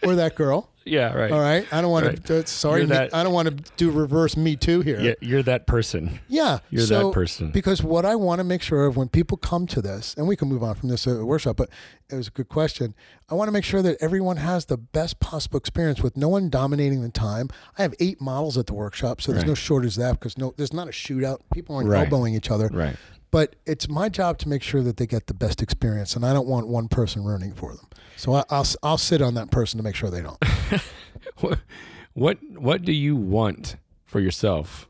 or 0.04 0.14
that 0.14 0.34
girl." 0.36 0.69
Yeah, 0.84 1.12
right. 1.12 1.30
All 1.30 1.40
right. 1.40 1.66
I 1.72 1.80
don't 1.80 1.90
want 1.90 2.06
Right. 2.06 2.24
to. 2.26 2.46
Sorry, 2.46 2.82
me- 2.82 2.86
that- 2.88 3.14
I 3.14 3.22
don't 3.22 3.32
want 3.32 3.48
to 3.48 3.72
do 3.76 3.90
reverse 3.90 4.36
me 4.36 4.56
too 4.56 4.80
here. 4.80 5.00
Yeah, 5.00 5.14
you're 5.20 5.42
that 5.42 5.66
person. 5.66 6.20
Yeah, 6.28 6.58
You're 6.70 6.86
so- 6.86 7.08
that 7.08 7.14
person. 7.14 7.50
Because 7.50 7.82
what 7.82 8.04
I 8.04 8.16
want 8.16 8.38
to 8.40 8.44
make 8.44 8.62
sure 8.62 8.86
of 8.86 8.96
when 8.96 9.08
people 9.08 9.36
come 9.36 9.66
to 9.68 9.82
this, 9.82 10.14
and 10.16 10.26
we 10.26 10.36
can 10.36 10.48
move 10.48 10.62
on 10.62 10.74
from 10.74 10.88
this 10.88 11.06
uh, 11.06 11.24
workshop, 11.24 11.56
but 11.56 11.68
it 12.10 12.14
was 12.16 12.28
a 12.28 12.30
good 12.32 12.48
question. 12.48 12.94
I 13.28 13.34
want 13.34 13.48
to 13.48 13.52
make 13.52 13.64
sure 13.64 13.82
that 13.82 13.96
everyone 14.00 14.38
has 14.38 14.64
the 14.64 14.76
best 14.76 15.20
possible 15.20 15.58
experience 15.58 16.02
with 16.02 16.16
no 16.16 16.28
one 16.28 16.48
dominating 16.50 17.02
the 17.02 17.08
time. 17.10 17.48
I 17.78 17.82
have 17.82 17.94
eight 18.00 18.20
models 18.20 18.58
at 18.58 18.66
the 18.66 18.74
workshop, 18.74 19.20
so 19.22 19.32
there's 19.32 19.42
Right. 19.44 19.48
no 19.48 19.54
shortage 19.54 19.96
of 19.96 20.02
that 20.02 20.12
because 20.18 20.36
no, 20.36 20.52
there's 20.56 20.72
not 20.72 20.88
a 20.88 20.92
shootout. 20.92 21.38
People 21.52 21.76
aren't 21.76 21.88
Right. 21.88 22.04
elbowing 22.04 22.34
each 22.34 22.50
other. 22.50 22.68
Right. 22.72 22.96
But 23.30 23.56
it's 23.64 23.88
my 23.88 24.08
job 24.08 24.38
to 24.38 24.48
make 24.48 24.62
sure 24.62 24.82
that 24.82 24.96
they 24.96 25.06
get 25.06 25.26
the 25.26 25.34
best 25.34 25.62
experience, 25.62 26.16
and 26.16 26.26
I 26.26 26.32
don't 26.32 26.48
want 26.48 26.66
one 26.66 26.88
person 26.88 27.22
ruining 27.24 27.54
for 27.54 27.74
them. 27.74 27.86
So 28.16 28.34
I, 28.34 28.44
I'll 28.50 28.66
I'll 28.82 28.98
sit 28.98 29.22
on 29.22 29.34
that 29.34 29.50
person 29.50 29.78
to 29.78 29.84
make 29.84 29.94
sure 29.94 30.10
they 30.10 30.22
don't. 30.22 30.38
What 31.40 31.60
what 32.12 32.38
what 32.54 32.82
do 32.82 32.92
you 32.92 33.16
want 33.16 33.76
for 34.04 34.20
yourself 34.20 34.88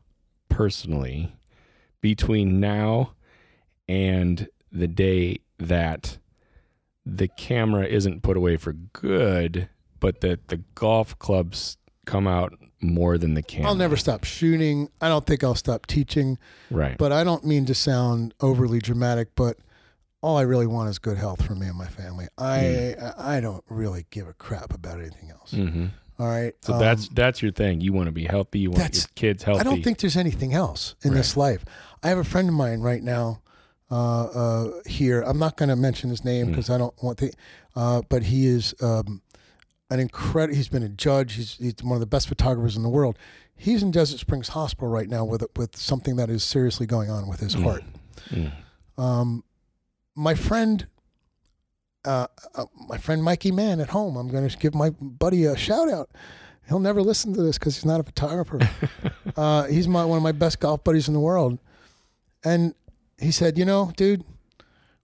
personally 0.48 1.34
between 2.00 2.60
now 2.60 3.12
and 3.88 4.48
the 4.72 4.88
day 4.88 5.40
that 5.58 6.18
the 7.04 7.28
camera 7.28 7.86
isn't 7.86 8.22
put 8.22 8.36
away 8.36 8.56
for 8.56 8.72
good, 8.72 9.68
but 9.98 10.20
that 10.20 10.48
the 10.48 10.58
golf 10.74 11.18
clubs 11.18 11.76
come 12.06 12.26
out 12.26 12.58
more 12.80 13.18
than 13.18 13.34
the 13.34 13.42
camera? 13.42 13.68
I'll 13.68 13.74
never 13.76 13.96
stop 13.96 14.24
shooting. 14.24 14.88
I 15.00 15.08
don't 15.08 15.26
think 15.26 15.44
I'll 15.44 15.54
stop 15.54 15.86
teaching. 15.86 16.38
Right. 16.70 16.96
But 16.98 17.12
I 17.12 17.24
don't 17.24 17.44
mean 17.44 17.66
to 17.66 17.74
sound 17.74 18.34
overly 18.40 18.78
dramatic, 18.78 19.28
but 19.34 19.56
all 20.22 20.36
I 20.36 20.42
really 20.42 20.66
want 20.66 20.88
is 20.90 20.98
good 20.98 21.16
health 21.18 21.42
for 21.44 21.54
me 21.54 21.66
and 21.66 21.76
my 21.78 21.86
family. 21.86 22.26
I 22.38 22.94
I 23.16 23.40
don't 23.40 23.64
really 23.68 24.06
give 24.10 24.28
a 24.28 24.34
crap 24.34 24.72
about 24.74 24.98
anything 24.98 25.30
else. 25.30 25.50
hmm 25.52 25.86
All 26.18 26.26
right. 26.26 26.52
So 26.62 26.74
Um, 26.74 26.80
that's 26.80 27.08
that's 27.08 27.40
your 27.42 27.52
thing. 27.52 27.80
You 27.80 27.92
want 27.92 28.06
to 28.06 28.12
be 28.12 28.24
healthy. 28.24 28.58
You 28.60 28.70
want 28.70 28.94
your 28.94 29.04
kids 29.14 29.42
healthy. 29.42 29.60
I 29.60 29.64
don't 29.64 29.82
think 29.82 29.98
there's 29.98 30.16
anything 30.18 30.52
else 30.52 30.94
in 31.02 31.14
this 31.14 31.36
life. 31.36 31.64
I 32.02 32.08
have 32.08 32.18
a 32.18 32.24
friend 32.24 32.48
of 32.48 32.54
mine 32.54 32.80
right 32.80 33.02
now 33.02 33.40
uh, 33.90 34.24
uh, 34.24 34.70
here. 34.86 35.22
I'm 35.22 35.38
not 35.38 35.56
going 35.56 35.68
to 35.70 35.76
mention 35.76 36.10
his 36.10 36.24
name 36.24 36.46
Mm. 36.46 36.50
because 36.50 36.70
I 36.70 36.78
don't 36.78 36.94
want 37.02 37.18
the. 37.18 37.32
Uh, 37.74 38.02
but 38.08 38.22
he 38.24 38.46
is 38.46 38.74
um, 38.82 39.22
an 39.90 40.00
incredible. 40.00 40.56
He's 40.56 40.68
been 40.68 40.82
a 40.82 40.88
judge. 40.88 41.34
He's 41.34 41.56
he's 41.56 41.74
one 41.82 41.94
of 41.94 42.00
the 42.00 42.06
best 42.06 42.28
photographers 42.28 42.76
in 42.76 42.82
the 42.82 42.88
world. 42.88 43.18
He's 43.56 43.82
in 43.82 43.90
Desert 43.90 44.18
Springs 44.18 44.48
Hospital 44.48 44.88
right 44.88 45.08
now 45.08 45.24
with 45.24 45.44
with 45.56 45.76
something 45.76 46.16
that 46.16 46.30
is 46.30 46.44
seriously 46.44 46.86
going 46.86 47.10
on 47.10 47.28
with 47.28 47.40
his 47.40 47.54
heart. 47.54 47.82
Mm. 48.30 48.52
Um, 48.96 49.44
my 50.14 50.34
friend, 50.34 50.86
uh, 52.04 52.26
uh, 52.54 52.66
my 52.88 52.98
friend 52.98 53.22
Mikey 53.22 53.50
Mann 53.50 53.80
at 53.80 53.88
home. 53.88 54.16
I'm 54.16 54.28
going 54.28 54.48
to 54.48 54.56
give 54.56 54.74
my 54.74 54.90
buddy 54.90 55.44
a 55.44 55.56
shout 55.56 55.90
out. 55.90 56.10
He'll 56.68 56.78
never 56.78 57.02
listen 57.02 57.34
to 57.34 57.42
this 57.42 57.58
because 57.58 57.76
he's 57.76 57.84
not 57.84 57.98
a 58.00 58.04
photographer. 58.04 58.60
uh, 59.36 59.64
he's 59.64 59.88
my 59.88 60.04
one 60.04 60.18
of 60.18 60.22
my 60.22 60.32
best 60.32 60.60
golf 60.60 60.84
buddies 60.84 61.08
in 61.08 61.14
the 61.14 61.20
world, 61.20 61.58
and 62.44 62.74
he 63.18 63.32
said, 63.32 63.58
"You 63.58 63.64
know, 63.64 63.92
dude, 63.96 64.24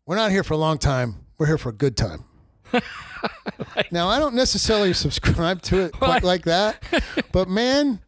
we're 0.06 0.16
not 0.16 0.30
here 0.30 0.44
for 0.44 0.54
a 0.54 0.58
long 0.58 0.78
time. 0.78 1.16
We're 1.38 1.46
here 1.46 1.58
for 1.58 1.70
a 1.70 1.74
good 1.74 1.96
time." 1.96 2.24
now, 3.90 4.08
I 4.08 4.18
don't 4.18 4.34
necessarily 4.34 4.92
subscribe 4.92 5.62
to 5.62 5.80
it 5.82 5.92
quite 5.92 6.22
like 6.22 6.44
that, 6.44 6.82
but 7.32 7.48
man, 7.48 8.00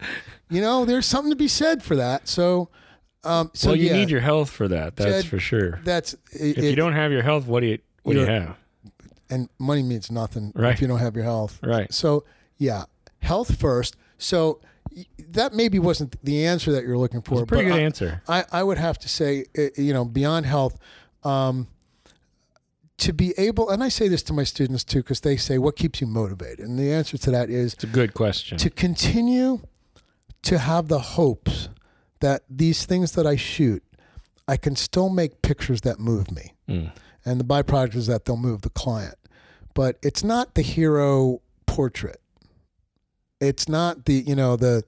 you 0.50 0.60
know, 0.60 0.84
there's 0.84 1.06
something 1.06 1.30
to 1.30 1.36
be 1.36 1.48
said 1.48 1.82
for 1.82 1.96
that. 1.96 2.28
So, 2.28 2.68
um, 3.24 3.50
so 3.54 3.70
well, 3.70 3.76
you 3.76 3.88
yeah, 3.88 3.92
need 3.94 4.10
your 4.10 4.20
health 4.20 4.50
for 4.50 4.68
that. 4.68 4.96
That's 4.96 5.22
Jed, 5.22 5.26
for 5.26 5.38
sure. 5.38 5.80
that's 5.84 6.14
If 6.32 6.58
you 6.58 6.76
don't 6.76 6.92
have 6.94 7.12
your 7.12 7.22
health, 7.22 7.46
what 7.46 7.60
do 7.60 7.66
you 7.66 7.78
what 8.02 8.14
do 8.14 8.20
you 8.20 8.26
have? 8.26 8.56
and 9.30 9.48
money 9.58 9.82
means 9.82 10.10
nothing 10.10 10.52
Right. 10.54 10.72
if 10.72 10.80
you 10.80 10.88
don't 10.88 11.00
have 11.00 11.14
your 11.14 11.24
health. 11.24 11.58
Right. 11.62 11.92
So 11.92 12.24
yeah, 12.56 12.84
health 13.20 13.58
first. 13.60 13.96
So 14.16 14.60
that 15.30 15.52
maybe 15.52 15.78
wasn't 15.78 16.16
the 16.24 16.46
answer 16.46 16.72
that 16.72 16.84
you're 16.84 16.96
looking 16.98 17.20
for. 17.20 17.34
It's 17.34 17.42
a 17.42 17.46
pretty 17.46 17.64
but 17.64 17.72
good 17.74 17.80
I, 17.80 17.82
answer. 17.82 18.22
I, 18.26 18.44
I 18.50 18.62
would 18.62 18.78
have 18.78 18.98
to 19.00 19.08
say, 19.08 19.44
uh, 19.56 19.64
you 19.76 19.92
know, 19.92 20.04
beyond 20.04 20.46
health, 20.46 20.78
um, 21.24 21.68
to 22.98 23.12
be 23.12 23.32
able, 23.38 23.70
and 23.70 23.82
I 23.82 23.88
say 23.88 24.08
this 24.08 24.22
to 24.24 24.32
my 24.32 24.44
students 24.44 24.84
too, 24.84 25.00
because 25.00 25.20
they 25.20 25.36
say, 25.36 25.58
"What 25.58 25.76
keeps 25.76 26.00
you 26.00 26.06
motivated?" 26.06 26.60
And 26.60 26.78
the 26.78 26.92
answer 26.92 27.16
to 27.18 27.30
that 27.30 27.48
is 27.50 27.74
It's 27.74 27.84
a 27.84 27.88
good 27.88 28.12
question. 28.14 28.58
to 28.58 28.70
continue 28.70 29.60
to 30.42 30.58
have 30.58 30.88
the 30.88 30.98
hopes 31.00 31.68
that 32.20 32.42
these 32.50 32.84
things 32.84 33.12
that 33.12 33.26
I 33.26 33.36
shoot, 33.36 33.82
I 34.46 34.56
can 34.56 34.74
still 34.76 35.08
make 35.08 35.42
pictures 35.42 35.82
that 35.82 35.98
move 36.00 36.30
me 36.30 36.54
Mm. 36.68 36.92
and 37.24 37.40
the 37.40 37.44
byproduct 37.44 37.94
is 37.94 38.06
that 38.08 38.24
they'll 38.24 38.36
move 38.36 38.62
the 38.62 38.70
client. 38.70 39.14
But 39.74 39.98
it's 40.02 40.24
not 40.24 40.54
the 40.54 40.62
hero 40.62 41.40
portrait. 41.66 42.20
It's 43.40 43.68
not 43.68 44.06
the 44.06 44.14
you 44.26 44.34
know 44.34 44.56
the 44.56 44.82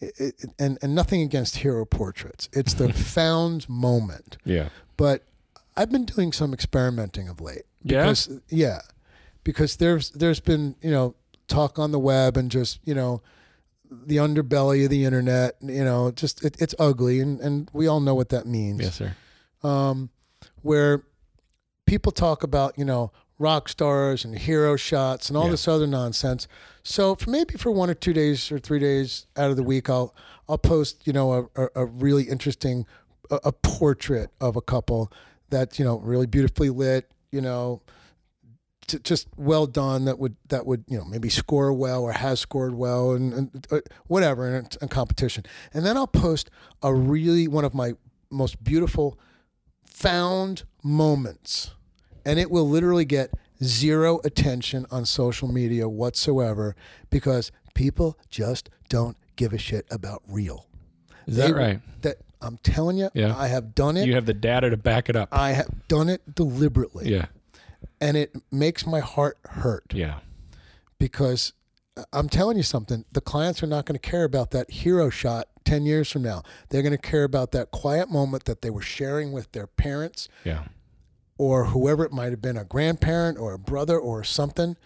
it, 0.00 0.34
and 0.58 0.78
and 0.82 0.94
nothing 0.96 1.22
against 1.22 1.56
hero 1.58 1.84
portraits. 1.84 2.48
It's 2.52 2.74
the 2.74 2.92
found 3.14 3.68
moment. 3.68 4.36
Yeah. 4.44 4.70
But 4.96 5.22
I've 5.76 5.90
been 5.90 6.04
doing 6.04 6.32
some 6.32 6.52
experimenting 6.52 7.28
of 7.28 7.40
late. 7.40 7.62
Yeah? 7.82 8.02
Because, 8.02 8.40
yeah. 8.48 8.80
Because 9.44 9.76
there's 9.76 10.10
there's 10.10 10.40
been 10.40 10.76
you 10.82 10.90
know 10.90 11.14
talk 11.48 11.78
on 11.78 11.90
the 11.92 11.98
web 11.98 12.36
and 12.36 12.50
just 12.50 12.78
you 12.84 12.94
know 12.94 13.22
the 13.90 14.16
underbelly 14.16 14.84
of 14.84 14.90
the 14.90 15.04
internet. 15.04 15.56
You 15.60 15.84
know, 15.84 16.10
just 16.12 16.44
it, 16.44 16.56
it's 16.60 16.74
ugly 16.78 17.20
and 17.20 17.40
and 17.40 17.70
we 17.72 17.86
all 17.86 18.00
know 18.00 18.14
what 18.14 18.28
that 18.30 18.46
means 18.46 18.80
Yes, 18.80 18.94
sir. 18.96 19.16
um, 19.62 20.10
where 20.62 21.04
people 21.86 22.12
talk 22.12 22.42
about 22.42 22.78
you 22.78 22.84
know 22.84 23.10
rock 23.38 23.68
stars 23.68 24.24
and 24.24 24.38
hero 24.38 24.76
shots 24.76 25.28
and 25.28 25.36
all 25.36 25.46
Yeah. 25.46 25.50
this 25.52 25.66
other 25.66 25.86
nonsense. 25.88 26.46
So 26.84 27.16
for 27.16 27.28
maybe 27.30 27.54
for 27.54 27.72
one 27.72 27.90
or 27.90 27.94
two 27.94 28.12
days 28.12 28.52
or 28.52 28.58
three 28.60 28.78
days 28.78 29.26
out 29.36 29.50
of 29.50 29.56
the 29.56 29.62
week, 29.64 29.90
I'll 29.90 30.14
I'll 30.48 30.58
post 30.58 31.04
you 31.06 31.12
know 31.12 31.50
a, 31.56 31.62
a, 31.64 31.68
a 31.82 31.86
really 31.86 32.24
interesting 32.24 32.86
a, 33.30 33.40
a 33.46 33.52
portrait 33.52 34.30
of 34.40 34.54
a 34.54 34.60
couple 34.62 35.10
that 35.52 35.78
you 35.78 35.84
know 35.84 35.98
really 36.00 36.26
beautifully 36.26 36.68
lit, 36.70 37.10
you 37.30 37.40
know. 37.40 37.80
t- 38.88 38.98
Just 39.04 39.28
well 39.36 39.66
done. 39.66 40.04
That 40.06 40.18
would 40.18 40.34
that 40.48 40.66
would 40.66 40.84
you 40.88 40.98
know 40.98 41.04
maybe 41.04 41.28
score 41.30 41.72
well 41.72 42.02
or 42.02 42.12
has 42.12 42.40
scored 42.40 42.74
well 42.74 43.12
and, 43.12 43.32
and 43.32 43.66
uh, 43.70 43.80
whatever 44.08 44.48
in, 44.48 44.66
in 44.82 44.88
competition. 44.88 45.44
And 45.72 45.86
then 45.86 45.96
I'll 45.96 46.06
post 46.08 46.50
a 46.82 46.92
really 46.92 47.46
one 47.48 47.64
of 47.64 47.72
my 47.74 47.92
most 48.30 48.62
beautiful 48.64 49.18
found 49.84 50.64
moments 50.82 51.72
and 52.24 52.38
it 52.38 52.50
will 52.50 52.68
literally 52.68 53.04
get 53.04 53.30
zero 53.62 54.20
attention 54.24 54.86
on 54.90 55.04
social 55.04 55.48
media 55.48 55.88
whatsoever 55.88 56.74
because 57.10 57.52
people 57.74 58.18
just 58.30 58.70
don't 58.88 59.16
give 59.36 59.52
a 59.52 59.58
shit 59.58 59.86
about 59.90 60.22
real. 60.26 60.66
Is 61.26 61.36
that 61.36 61.48
They- 61.48 61.52
right? 61.52 61.80
That 62.02 62.16
I'm 62.42 62.58
telling 62.62 62.96
you, 62.98 63.08
Yeah. 63.14 63.36
I 63.36 63.46
have 63.48 63.74
done 63.74 63.96
it. 63.96 64.06
You 64.06 64.14
have 64.14 64.26
the 64.26 64.34
data 64.34 64.68
to 64.70 64.76
back 64.76 65.08
it 65.08 65.16
up. 65.16 65.28
I 65.32 65.52
have 65.52 65.86
done 65.88 66.08
it 66.08 66.34
deliberately, 66.34 67.10
Yeah. 67.12 67.26
and 68.00 68.16
it 68.16 68.34
makes 68.50 68.86
my 68.86 69.00
heart 69.00 69.38
hurt 69.44 69.84
Yeah. 69.94 70.20
because 70.98 71.52
I'm 72.12 72.28
telling 72.28 72.56
you 72.56 72.62
something. 72.62 73.04
The 73.12 73.20
clients 73.20 73.62
are 73.62 73.66
not 73.66 73.84
going 73.86 73.98
to 73.98 74.10
care 74.10 74.24
about 74.24 74.50
that 74.52 74.70
hero 74.70 75.10
shot 75.10 75.48
10 75.64 75.84
years 75.84 76.10
from 76.10 76.22
now. 76.22 76.42
They're 76.70 76.82
going 76.82 76.92
to 76.92 76.98
care 76.98 77.24
about 77.24 77.52
that 77.52 77.70
quiet 77.70 78.10
moment 78.10 78.44
that 78.46 78.62
they 78.62 78.70
were 78.70 78.82
sharing 78.82 79.30
with 79.32 79.52
their 79.52 79.66
parents 79.66 80.28
Yeah. 80.44 80.64
or 81.38 81.66
whoever 81.66 82.04
it 82.04 82.12
might 82.12 82.30
have 82.30 82.40
been, 82.42 82.56
a 82.56 82.64
grandparent 82.64 83.38
or 83.38 83.52
a 83.52 83.58
brother 83.58 83.98
or 83.98 84.24
something. 84.24 84.76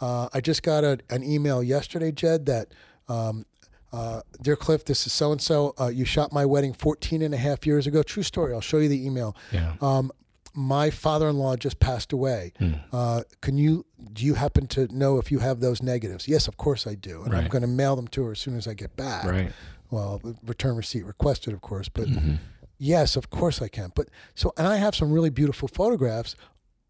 Uh, 0.00 0.28
I 0.32 0.40
just 0.40 0.62
got 0.62 0.84
a, 0.84 0.98
an 1.10 1.22
email 1.24 1.62
yesterday, 1.62 2.12
Jed, 2.12 2.46
that, 2.46 2.72
um, 3.08 3.44
uh, 3.92 4.20
Dear 4.40 4.56
Cliff, 4.56 4.84
this 4.84 5.06
is 5.06 5.12
so 5.12 5.32
and 5.32 5.40
so. 5.40 5.74
You 5.92 6.04
shot 6.04 6.32
my 6.32 6.44
wedding 6.46 6.72
14 6.72 7.22
and 7.22 7.34
a 7.34 7.36
half 7.36 7.66
years 7.66 7.86
ago. 7.86 8.02
True 8.02 8.22
story. 8.22 8.52
I'll 8.54 8.60
show 8.60 8.78
you 8.78 8.88
the 8.88 9.04
email. 9.06 9.36
Yeah. 9.52 9.74
Um, 9.80 10.10
my 10.54 10.90
father-in-law 10.90 11.56
just 11.56 11.80
passed 11.80 12.12
away. 12.12 12.52
Hmm. 12.58 12.72
Uh, 12.92 13.22
can 13.40 13.56
you 13.56 13.86
do 14.12 14.24
you 14.26 14.34
happen 14.34 14.66
to 14.68 14.86
know 14.94 15.18
if 15.18 15.32
you 15.32 15.38
have 15.38 15.60
those 15.60 15.82
negatives? 15.82 16.28
Yes, 16.28 16.46
of 16.48 16.56
course 16.58 16.86
I 16.86 16.94
do, 16.94 17.22
and 17.22 17.34
I'm 17.34 17.48
going 17.48 17.62
to 17.62 17.68
mail 17.68 17.96
them 17.96 18.06
to 18.08 18.24
her 18.24 18.32
as 18.32 18.38
soon 18.38 18.56
as 18.56 18.68
I 18.68 18.74
get 18.74 18.94
back. 18.96 19.24
Right. 19.24 19.52
Well, 19.90 20.20
return 20.44 20.76
receipt 20.76 21.04
requested, 21.06 21.52
of 21.54 21.60
course, 21.62 21.88
but 21.88 22.06
Mhm. 22.08 22.38
yes, 22.78 23.16
of 23.16 23.30
course 23.30 23.62
I 23.62 23.68
can. 23.68 23.92
But 23.94 24.08
so, 24.34 24.52
and 24.58 24.66
I 24.66 24.76
have 24.76 24.94
some 24.94 25.10
really 25.12 25.30
beautiful 25.30 25.68
photographs, 25.68 26.34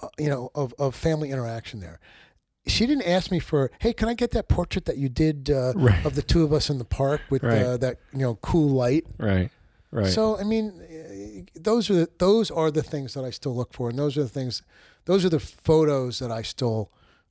uh, 0.03 0.09
you 0.19 0.29
know, 0.29 0.51
of 0.57 0.75
of 0.79 0.95
family 0.97 1.31
interaction 1.31 1.79
there. 1.81 2.01
She 2.67 2.87
didn't 2.87 3.07
ask 3.09 3.31
me 3.31 3.41
for, 3.41 3.71
hey, 3.81 3.93
can 3.93 4.09
I 4.09 4.15
get 4.15 4.31
that 4.33 4.49
portrait 4.49 4.85
that 4.85 4.97
you 4.97 5.09
did 5.09 5.51
uh, 5.51 5.73
Right. 5.75 6.05
of 6.07 6.15
the 6.15 6.23
two 6.23 6.45
of 6.45 6.53
us 6.53 6.71
in 6.71 6.79
the 6.79 6.85
park 6.85 7.21
with 7.29 7.43
Right. 7.43 7.63
uh, 7.63 7.77
that 7.79 7.99
you 8.13 8.21
know 8.21 8.37
cool 8.37 8.69
light? 8.71 9.05
Right. 9.19 9.51
Right. 9.91 10.07
So 10.07 10.39
I 10.39 10.45
mean, 10.45 11.47
those 11.55 11.91
are 11.91 11.95
the, 11.95 12.09
those 12.19 12.51
are 12.51 12.71
the 12.71 12.83
things 12.83 13.15
that 13.15 13.25
I 13.25 13.31
still 13.31 13.55
look 13.55 13.75
for, 13.75 13.91
and 13.91 13.99
those 13.99 14.17
are 14.17 14.23
the 14.23 14.29
things, 14.29 14.63
those 15.07 15.25
are 15.25 15.29
the 15.29 15.41
photos 15.41 16.19
that 16.21 16.31
I 16.31 16.43
still 16.43 16.91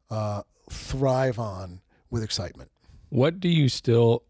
uh, 0.10 0.44
thrive 0.70 1.40
on 1.40 1.82
with 2.10 2.24
excitement. 2.24 2.70
What 3.10 3.40
do 3.40 3.48
you 3.50 3.68
still? 3.70 4.24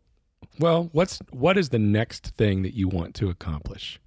Well, 0.59 0.89
what's 0.93 1.19
what 1.31 1.57
is 1.57 1.69
the 1.69 1.79
next 1.79 2.33
thing 2.37 2.61
that 2.61 2.73
you 2.73 2.87
want 2.87 3.15
to 3.15 3.29
accomplish? 3.29 3.99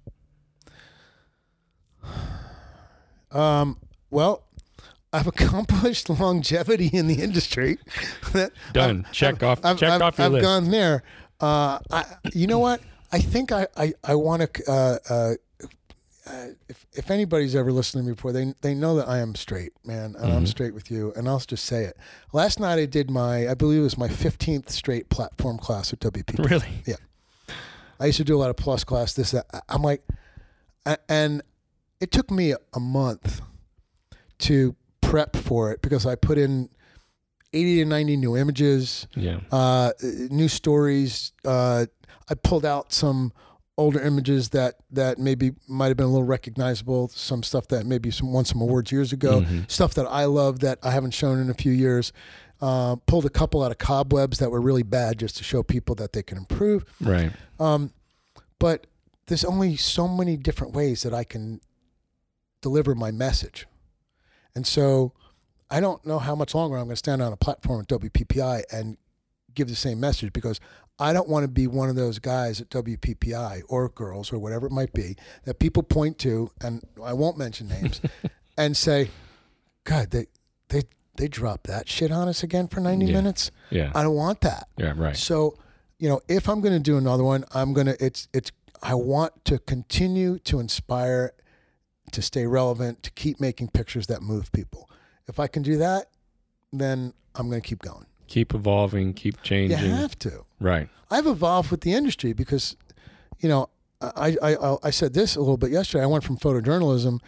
Um, 3.31 3.77
well, 4.09 4.43
I've 5.15 5.27
accomplished 5.27 6.09
longevity 6.21 6.87
in 6.91 7.07
the 7.07 7.21
industry. 7.21 7.77
Done. 8.73 9.05
I've- 9.05 9.13
Check 9.13 9.35
I've- 9.35 9.45
off- 9.45 9.65
I've, 9.65 9.77
check 9.79 9.89
I've- 9.91 10.03
off 10.03 10.17
your 10.17 10.25
I've 10.27 10.31
list. 10.33 10.43
gone 10.43 10.69
there. 10.71 11.03
Uh, 11.39 11.79
I, 11.91 12.05
you 12.33 12.47
know 12.47 12.59
what? 12.59 12.81
I 13.11 13.19
think 13.19 13.51
I 13.51 13.67
I, 13.77 13.93
I 14.03 14.15
want 14.15 14.41
to. 14.53 14.71
Uh, 14.71 14.97
uh, 15.09 15.33
uh, 16.27 16.47
if 16.69 16.85
if 16.93 17.11
anybody's 17.11 17.55
ever 17.55 17.71
listened 17.71 18.03
to 18.03 18.07
me 18.09 18.13
before, 18.15 18.31
they 18.31 18.53
they 18.61 18.73
know 18.73 18.95
that 18.95 19.07
I 19.07 19.19
am 19.19 19.35
straight, 19.35 19.73
man, 19.85 20.05
and 20.05 20.15
Mm-hmm. 20.15 20.31
I'm 20.31 20.47
straight 20.47 20.73
with 20.73 20.89
you. 20.89 21.13
And 21.15 21.27
I'll 21.29 21.39
just 21.39 21.65
say 21.65 21.83
it. 21.83 21.97
Last 22.33 22.59
night 22.59 22.79
I 22.79 22.85
did 22.85 23.09
my, 23.11 23.47
I 23.47 23.53
believe 23.53 23.79
it 23.81 23.83
was 23.83 23.97
my 23.97 24.07
15th 24.07 24.69
straight 24.69 25.09
platform 25.09 25.57
class 25.59 25.93
at 25.93 25.99
WP. 25.99 26.39
Really? 26.49 26.67
Yeah. 26.85 26.95
I 27.99 28.07
used 28.07 28.17
to 28.17 28.23
do 28.23 28.35
a 28.35 28.39
lot 28.39 28.49
of 28.49 28.55
plus 28.57 28.83
class. 28.83 29.13
This, 29.13 29.31
that. 29.31 29.45
I'm 29.69 29.81
like, 29.83 30.01
and 31.07 31.41
it 32.01 32.11
took 32.11 32.29
me 32.31 32.53
a 32.73 32.79
month 32.79 33.41
to 34.39 34.75
prep 35.09 35.35
for 35.35 35.71
it 35.71 35.81
because 35.81 36.05
I 36.05 36.15
put 36.15 36.37
in 36.37 36.69
80 37.53 37.77
to 37.83 37.85
90 37.85 38.17
new 38.17 38.35
images, 38.35 39.07
Yeah. 39.15 39.39
uh, 39.51 39.91
new 40.29 40.47
stories. 40.47 41.31
Uh, 41.45 41.85
I 42.29 42.33
pulled 42.35 42.65
out 42.65 42.91
some 42.91 43.31
older 43.77 44.01
images 44.01 44.49
that 44.49 44.75
that 44.91 45.19
maybe 45.19 45.51
might 45.67 45.87
have 45.87 45.97
been 45.97 46.05
a 46.05 46.09
little 46.09 46.23
recognizable. 46.23 47.09
Some 47.09 47.43
stuff 47.43 47.67
that 47.67 47.85
maybe 47.85 48.09
some 48.09 48.31
won 48.33 48.45
some 48.45 48.61
awards 48.61 48.91
years 48.91 49.11
ago. 49.13 49.41
Mhm. 49.41 49.69
Stuff 49.69 49.93
that 49.95 50.05
I 50.07 50.25
love 50.25 50.59
that 50.59 50.79
I 50.81 50.91
haven't 50.91 51.11
shown 51.11 51.39
in 51.39 51.49
a 51.49 51.53
few 51.53 51.71
years. 51.73 52.11
Uh, 52.61 52.95
pulled 53.05 53.25
a 53.25 53.29
couple 53.29 53.61
out 53.63 53.71
of 53.71 53.77
cobwebs 53.77 54.39
that 54.39 54.49
were 54.49 54.61
really 54.61 54.83
bad 54.83 55.19
just 55.19 55.35
to 55.37 55.43
show 55.43 55.61
people 55.61 55.93
that 55.95 56.13
they 56.13 56.23
can 56.23 56.37
improve. 56.37 56.85
Right. 57.01 57.31
Um, 57.59 57.91
but 58.59 58.87
there's 59.27 59.43
only 59.43 59.75
so 59.75 60.07
many 60.07 60.37
different 60.37 60.73
ways 60.73 61.03
that 61.03 61.13
I 61.13 61.25
can 61.25 61.59
deliver 62.61 62.95
my 62.95 63.11
message. 63.11 63.67
And 64.55 64.65
so 64.65 65.13
I 65.69 65.79
don't 65.79 66.05
know 66.05 66.19
how 66.19 66.35
much 66.35 66.55
longer 66.55 66.77
I'm 66.77 66.85
going 66.85 66.91
to 66.93 66.95
stand 66.97 67.21
on 67.21 67.33
a 67.33 67.37
platform 67.37 67.81
at 67.81 67.87
WPPI 67.87 68.63
and 68.71 68.97
give 69.53 69.67
the 69.67 69.75
same 69.75 69.99
message 69.99 70.31
because 70.33 70.59
I 70.99 71.11
don't 71.11 71.27
want 71.27 71.43
to 71.43 71.47
be 71.49 71.67
one 71.67 71.89
of 71.89 71.95
those 71.95 72.19
guys 72.19 72.61
at 72.61 72.69
WPPI 72.69 73.63
or 73.67 73.89
girls 73.89 74.31
or 74.31 74.39
whatever 74.39 74.65
it 74.67 74.71
might 74.71 74.93
be 74.93 75.15
that 75.43 75.59
people 75.59 75.83
point 75.83 76.17
to, 76.19 76.51
and 76.61 76.83
I 77.03 77.13
won't 77.13 77.37
mention 77.37 77.67
names, 77.67 77.99
and 78.57 78.77
say, 78.77 79.09
God, 79.83 80.11
they, 80.11 80.27
they, 80.69 80.83
they 81.17 81.27
dropped 81.27 81.67
that 81.67 81.89
shit 81.89 82.11
on 82.11 82.27
us 82.29 82.43
again 82.43 82.67
for 82.69 82.79
90 82.79 83.05
Yeah. 83.07 83.13
minutes. 83.13 83.51
Yeah. 83.71 83.91
I 83.93 84.03
don't 84.03 84.15
want 84.15 84.41
that. 84.41 84.67
Yeah. 84.77 84.93
Right. 84.95 85.17
So, 85.17 85.57
you 85.99 86.07
know, 86.09 86.21
if 86.29 86.47
I'm 86.47 86.61
going 86.61 86.73
to 86.73 86.79
do 86.79 86.97
another 86.97 87.23
one, 87.23 87.43
I'm 87.53 87.73
going 87.73 87.87
to 87.87 88.05
it's 88.05 88.27
it's 88.33 88.51
I 88.83 88.95
want 88.95 89.45
to 89.45 89.59
continue 89.59 90.39
to 90.39 90.59
inspire 90.59 91.31
to 92.11 92.21
stay 92.21 92.45
relevant, 92.45 93.03
to 93.03 93.11
keep 93.11 93.39
making 93.39 93.69
pictures 93.69 94.07
that 94.07 94.21
move 94.21 94.51
people. 94.51 94.89
If 95.27 95.39
I 95.39 95.47
can 95.47 95.63
do 95.63 95.77
that, 95.77 96.09
then 96.71 97.13
I'm 97.35 97.49
going 97.49 97.61
to 97.61 97.67
keep 97.67 97.81
going. 97.81 98.05
Keep 98.27 98.53
evolving. 98.53 99.13
Keep 99.13 99.41
changing. 99.43 99.79
You 99.79 99.85
have 99.91 100.17
to. 100.19 100.45
Right. 100.59 100.89
I've 101.11 101.27
evolved 101.27 101.71
with 101.71 101.81
the 101.81 101.93
industry 101.93 102.33
because, 102.33 102.75
you 103.39 103.49
know, 103.49 103.69
I, 104.01 104.35
I, 104.41 104.77
I, 104.83 104.89
said 104.89 105.13
this 105.13 105.35
a 105.35 105.39
little 105.39 105.57
bit 105.57 105.71
yesterday. 105.71 106.03
I 106.03 106.07
went 106.07 106.23
from 106.23 106.37
photojournalism 106.37 107.19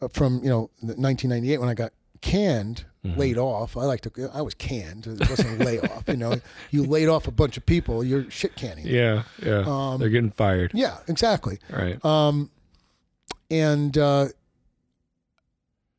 uh, 0.00 0.08
from, 0.08 0.40
you 0.42 0.48
know, 0.48 0.70
1998 0.80 1.58
when 1.58 1.68
I 1.68 1.74
got 1.74 1.92
canned, 2.20 2.84
Mhm. 3.04 3.16
laid 3.16 3.38
off. 3.38 3.76
I 3.76 3.84
like 3.84 4.00
to, 4.02 4.30
I 4.32 4.42
was 4.42 4.54
canned. 4.54 5.08
It 5.08 5.28
wasn't 5.28 5.60
a 5.60 5.64
layoff. 5.64 6.04
You 6.06 6.16
know, 6.16 6.40
you 6.70 6.84
laid 6.84 7.08
off 7.08 7.26
a 7.26 7.32
bunch 7.32 7.56
of 7.56 7.66
people, 7.66 8.04
you're 8.04 8.30
shit 8.30 8.54
canning. 8.54 8.86
Yeah. 8.86 9.24
Yeah. 9.44 9.64
Um, 9.66 9.98
They're 9.98 10.08
getting 10.08 10.30
fired. 10.30 10.70
Yeah, 10.72 10.98
exactly. 11.08 11.58
Right. 11.68 12.02
Um, 12.04 12.50
and 13.52 13.96
uh, 13.98 14.26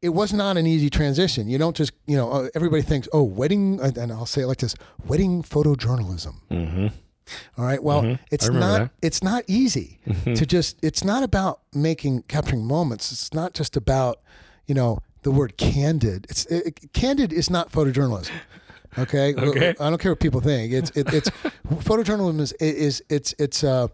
it 0.01 0.09
was 0.09 0.33
not 0.33 0.57
an 0.57 0.67
easy 0.67 0.89
transition. 0.89 1.47
You 1.47 1.57
don't 1.57 1.75
just, 1.75 1.93
you 2.07 2.17
know, 2.17 2.29
uh, 2.31 2.49
everybody 2.55 2.81
thinks, 2.81 3.07
oh, 3.13 3.23
wedding, 3.23 3.79
and 3.81 4.11
I'll 4.11 4.25
say 4.25 4.41
it 4.41 4.47
like 4.47 4.57
this: 4.57 4.75
wedding 5.07 5.43
photojournalism. 5.43 6.35
Mm-hmm. 6.51 6.87
All 7.57 7.65
right. 7.65 7.81
Well, 7.81 8.01
Mhm. 8.03 8.19
it's 8.31 8.49
not. 8.49 8.91
It's 9.01 9.23
not 9.23 9.43
easy 9.47 9.99
Mhm. 10.05 10.35
to 10.35 10.45
just. 10.45 10.75
It's 10.81 11.03
not 11.05 11.23
about 11.23 11.61
making 11.73 12.23
capturing 12.23 12.65
moments. 12.65 13.13
It's 13.13 13.33
not 13.33 13.53
just 13.53 13.77
about, 13.77 14.19
you 14.67 14.75
know, 14.75 14.99
the 15.21 15.31
word 15.31 15.55
candid. 15.55 16.27
It's 16.29 16.45
it, 16.47 16.91
candid 16.91 17.31
is 17.31 17.49
not 17.49 17.71
photojournalism. 17.71 18.31
Okay. 18.97 19.33
Okay. 19.37 19.69
I 19.79 19.89
don't 19.89 19.99
care 20.01 20.11
what 20.11 20.19
people 20.19 20.41
think. 20.41 20.73
It's 20.73 20.91
it, 20.97 21.13
it's 21.13 21.29
photojournalism 21.87 22.41
is 22.41 22.51
is 22.59 23.01
it's 23.09 23.33
it's 23.39 23.63
uh 23.63 23.87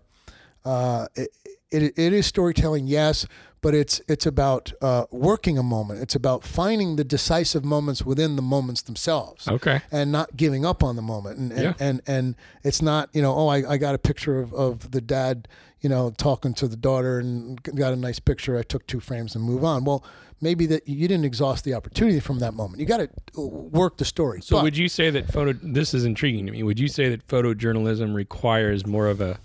uh 0.65 1.05
it, 1.15 1.29
it 1.71 1.83
it 1.97 2.13
is 2.13 2.25
storytelling 2.25 2.87
yes 2.87 3.25
but 3.61 3.75
it's 3.75 4.01
it's 4.07 4.25
about 4.25 4.71
uh, 4.81 5.05
working 5.11 5.57
a 5.57 5.63
moment 5.63 6.01
it's 6.01 6.15
about 6.15 6.43
finding 6.43 6.95
the 6.95 7.03
decisive 7.03 7.63
moments 7.65 8.03
within 8.05 8.35
the 8.35 8.41
moments 8.41 8.81
themselves 8.83 9.47
Okay. 9.47 9.81
and 9.91 10.11
not 10.11 10.35
giving 10.37 10.65
up 10.65 10.83
on 10.83 10.95
the 10.95 11.01
moment 11.01 11.37
and 11.37 11.51
and, 11.51 11.61
Yeah. 11.63 11.73
and 11.79 12.01
and 12.07 12.35
it's 12.63 12.81
not 12.81 13.09
you 13.13 13.21
know 13.21 13.33
oh 13.35 13.47
I, 13.47 13.73
I 13.73 13.77
got 13.77 13.95
a 13.95 13.99
picture 13.99 14.39
of, 14.39 14.53
of 14.53 14.91
the 14.91 15.01
dad 15.01 15.47
you 15.81 15.89
know 15.89 16.11
talking 16.17 16.53
to 16.55 16.67
the 16.67 16.75
daughter 16.77 17.19
and 17.19 17.61
got 17.63 17.93
a 17.93 17.95
nice 17.97 18.19
picture 18.19 18.57
I 18.57 18.63
took 18.63 18.87
two 18.87 18.99
frames 18.99 19.35
and 19.35 19.43
move 19.43 19.63
on 19.63 19.83
well 19.83 20.03
maybe 20.41 20.65
that 20.67 20.87
you 20.87 21.05
didn't 21.09 21.25
exhaust 21.25 21.65
the 21.65 21.73
opportunity 21.73 22.21
from 22.21 22.39
that 22.39 22.53
moment 22.53 22.79
you 22.79 22.85
got 22.85 23.01
to 23.33 23.41
work 23.41 23.97
the 23.97 24.05
story 24.05 24.41
So 24.41 24.55
But- 24.55 24.63
would 24.63 24.77
you 24.77 24.87
say 24.87 25.09
that 25.09 25.31
photo? 25.31 25.51
This 25.61 25.93
is 25.93 26.05
intriguing 26.05 26.45
to 26.45 26.51
me. 26.53 26.63
Would 26.63 26.79
you 26.79 26.87
say 26.87 27.09
that 27.09 27.27
photojournalism 27.27 28.13
requires 28.15 28.85
more 28.85 29.07
of 29.07 29.19
a 29.19 29.37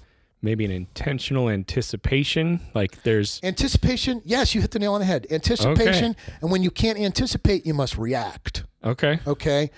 maybe 0.44 0.64
an 0.64 0.70
intentional 0.70 1.48
anticipation? 1.48 2.60
Like 2.74 3.02
there's 3.02 3.40
Anticipation, 3.42 4.22
yes, 4.24 4.54
you 4.54 4.60
hit 4.60 4.70
the 4.70 4.78
nail 4.78 4.92
on 4.94 5.00
the 5.00 5.06
head. 5.06 5.26
Anticipation, 5.30 6.14
and 6.40 6.50
when 6.50 6.62
you 6.62 6.70
can't 6.70 6.98
anticipate, 6.98 7.66
you 7.66 7.74
must 7.74 7.96
react. 7.98 8.64
okay. 8.84 9.18
Okay. 9.26 9.70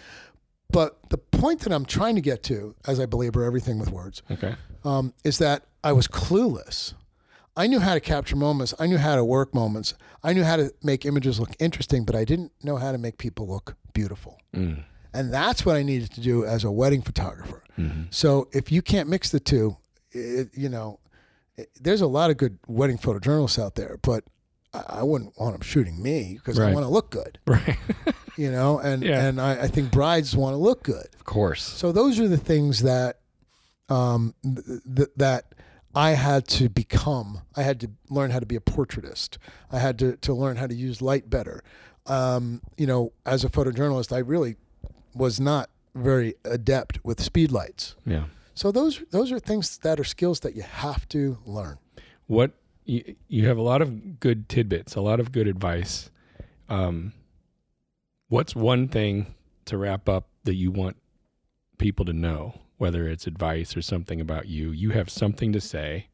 But 0.68 0.98
the 1.10 1.18
point 1.18 1.60
that 1.60 1.72
I'm 1.72 1.84
trying 1.86 2.16
to 2.16 2.20
get 2.20 2.42
to, 2.44 2.74
as 2.88 2.98
I 2.98 3.06
belabor 3.06 3.44
everything 3.44 3.78
with 3.78 3.90
words, 3.92 4.22
Okay. 4.30 4.56
um, 4.84 5.14
is 5.24 5.38
that 5.38 5.62
I 5.84 5.92
was 5.92 6.08
clueless. 6.08 6.94
I 7.56 7.68
knew 7.68 7.78
how 7.78 7.94
to 7.94 8.00
capture 8.00 8.34
moments. 8.36 8.74
I 8.78 8.86
knew 8.86 8.98
how 8.98 9.14
to 9.14 9.24
work 9.24 9.54
moments. 9.54 9.94
I 10.24 10.32
knew 10.32 10.42
how 10.42 10.56
to 10.56 10.74
make 10.82 11.06
images 11.06 11.38
look 11.38 11.50
interesting, 11.60 12.04
but 12.04 12.16
I 12.16 12.24
didn't 12.24 12.50
know 12.64 12.76
how 12.76 12.90
to 12.92 12.98
make 12.98 13.16
people 13.16 13.46
look 13.46 13.76
beautiful. 13.94 14.38
Mm. 14.54 14.82
And 15.14 15.32
that's 15.32 15.64
what 15.64 15.76
I 15.76 15.82
needed 15.84 16.10
to 16.14 16.20
do 16.20 16.44
as 16.44 16.64
a 16.64 16.70
wedding 16.70 17.00
photographer. 17.00 17.62
Mhm. 17.78 18.08
So 18.10 18.48
if 18.52 18.70
you 18.70 18.82
can't 18.82 19.08
mix 19.08 19.30
the 19.30 19.40
two, 19.40 19.76
it, 20.16 20.48
you 20.54 20.68
know, 20.68 20.98
it, 21.56 21.70
there's 21.80 22.00
a 22.00 22.06
lot 22.06 22.30
of 22.30 22.36
good 22.36 22.58
wedding 22.66 22.98
photojournalists 22.98 23.62
out 23.62 23.74
there, 23.74 23.98
but 24.02 24.24
I, 24.74 24.84
I 24.88 25.02
wouldn't 25.02 25.38
want 25.38 25.52
them 25.54 25.62
shooting 25.62 26.02
me 26.02 26.34
because 26.34 26.58
I 26.58 26.72
want 26.72 26.84
to 26.84 26.90
look 26.90 27.10
good, 27.10 27.38
Right. 27.46 27.76
you 28.36 28.50
know, 28.50 28.78
and, 28.78 29.02
Yeah. 29.02 29.26
and 29.26 29.40
I, 29.40 29.62
I 29.62 29.68
think 29.68 29.90
brides 29.90 30.36
want 30.36 30.54
to 30.54 30.58
look 30.58 30.82
good. 30.82 31.06
of 31.18 31.24
course. 31.24 31.62
So 31.62 31.92
those 31.92 32.18
are 32.20 32.28
the 32.28 32.36
things 32.38 32.80
that, 32.82 33.20
um, 33.88 34.34
th- 34.42 34.80
th- 34.96 35.08
that 35.16 35.44
I 35.94 36.10
had 36.10 36.46
to 36.48 36.68
become. 36.68 37.40
I 37.56 37.62
had 37.62 37.80
to 37.80 37.90
learn 38.10 38.30
how 38.30 38.38
to 38.40 38.46
be 38.46 38.56
a 38.56 38.60
portraitist. 38.60 39.38
I 39.72 39.78
had 39.78 39.98
to, 40.00 40.16
to 40.18 40.34
learn 40.34 40.56
how 40.56 40.66
to 40.66 40.74
use 40.74 41.00
light 41.00 41.30
better. 41.30 41.62
Um, 42.06 42.60
you 42.76 42.86
know, 42.86 43.12
as 43.24 43.44
a 43.44 43.48
photojournalist, 43.48 44.12
I 44.14 44.18
really 44.18 44.56
was 45.14 45.40
not 45.40 45.70
very 45.94 46.34
adept 46.44 47.02
with 47.04 47.22
speed 47.22 47.50
lights. 47.50 47.94
Yeah. 48.04 48.24
So 48.56 48.72
those 48.72 49.02
those 49.10 49.30
are 49.30 49.38
things 49.38 49.78
that 49.78 50.00
are 50.00 50.04
skills 50.04 50.40
that 50.40 50.56
you 50.56 50.62
have 50.62 51.06
to 51.10 51.38
learn. 51.44 51.76
What 52.26 52.52
you, 52.86 53.14
you 53.28 53.46
have 53.48 53.58
a 53.58 53.62
lot 53.62 53.82
of 53.82 54.18
good 54.18 54.48
tidbits, 54.48 54.94
a 54.96 55.00
lot 55.02 55.20
of 55.20 55.30
good 55.30 55.46
advice. 55.46 56.10
Um, 56.68 57.12
what's 58.28 58.56
one 58.56 58.88
thing 58.88 59.34
to 59.66 59.76
wrap 59.76 60.08
up 60.08 60.28
that 60.44 60.54
you 60.54 60.70
want 60.70 60.96
people 61.76 62.06
to 62.06 62.14
know, 62.14 62.60
whether 62.78 63.06
it's 63.06 63.26
advice 63.26 63.76
or 63.76 63.82
something 63.82 64.22
about 64.22 64.48
you? 64.48 64.70
You 64.70 64.90
have 64.90 65.10
something 65.10 65.52
to 65.52 65.60
say. 65.60 66.08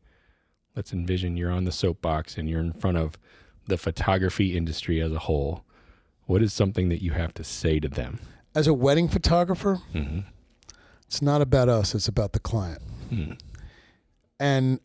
Let's 0.74 0.92
envision 0.92 1.37
you're 1.37 1.52
on 1.52 1.64
the 1.64 1.72
soapbox 1.72 2.37
and 2.37 2.50
you're 2.50 2.61
in 2.61 2.72
front 2.72 2.96
of 2.96 3.18
the 3.66 3.78
photography 3.78 4.57
industry 4.57 5.00
as 5.00 5.12
a 5.12 5.20
whole. 5.20 5.64
What 6.24 6.42
is 6.42 6.52
something 6.52 6.88
that 6.88 7.02
you 7.02 7.12
have 7.12 7.35
to 7.35 7.44
say 7.44 7.78
to 7.78 7.88
them? 7.88 8.18
As 8.55 8.66
a 8.66 8.74
wedding 8.74 9.09
photographer, 9.09 9.81
Mm-hmm. 9.94 10.20
It's 11.12 11.20
not 11.20 11.42
about 11.42 11.68
us, 11.68 11.94
it's 11.94 12.09
about 12.09 12.33
the 12.33 12.38
client. 12.40 12.81
Hmm. 13.11 13.33
And 14.40 14.81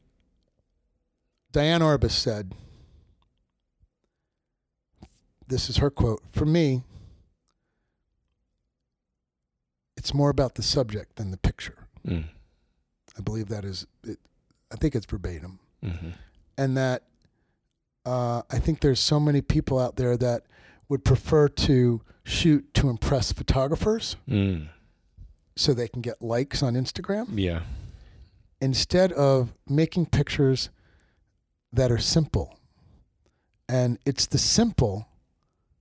Diane 1.54 1.80
Arbus 1.80 2.12
said, 2.12 2.54
this 5.48 5.70
is 5.70 5.78
her 5.78 5.90
quote, 5.90 6.22
for 6.34 6.46
me, 6.46 6.84
it's 9.96 10.14
more 10.14 10.30
about 10.30 10.56
the 10.56 10.64
subject 10.64 11.16
than 11.16 11.32
the 11.32 11.38
picture. 11.38 11.88
Mm. 12.06 12.26
I 13.18 13.22
believe 13.22 13.48
that 13.48 13.64
is, 13.64 13.88
it, 14.04 14.20
I 14.70 14.76
think 14.76 14.96
it's 14.96 15.06
verbatim. 15.06 15.60
Mm-hmm. 15.82 16.10
and 16.58 16.76
that 16.76 17.04
uh, 18.06 18.42
I 18.52 18.60
think 18.60 18.82
there's 18.82 19.00
so 19.00 19.18
many 19.18 19.42
people 19.42 19.80
out 19.80 19.96
there 19.96 20.18
that 20.18 20.42
would 20.90 21.06
prefer 21.06 21.48
to 21.48 22.02
shoot 22.26 22.74
to 22.74 22.90
impress 22.90 23.32
photographers 23.32 24.18
Mm. 24.28 24.68
So 25.58 25.74
they 25.74 25.88
can 25.88 26.02
get 26.02 26.22
likes 26.22 26.62
on 26.64 26.74
Instagram 26.76 27.28
Yeah. 27.34 27.62
instead 28.62 29.12
of 29.14 29.54
making 29.68 30.08
pictures 30.08 30.70
that 31.74 31.92
are 31.92 31.98
simple. 31.98 32.58
And 33.70 34.00
it's 34.06 34.26
the 34.26 34.38
simple 34.38 35.08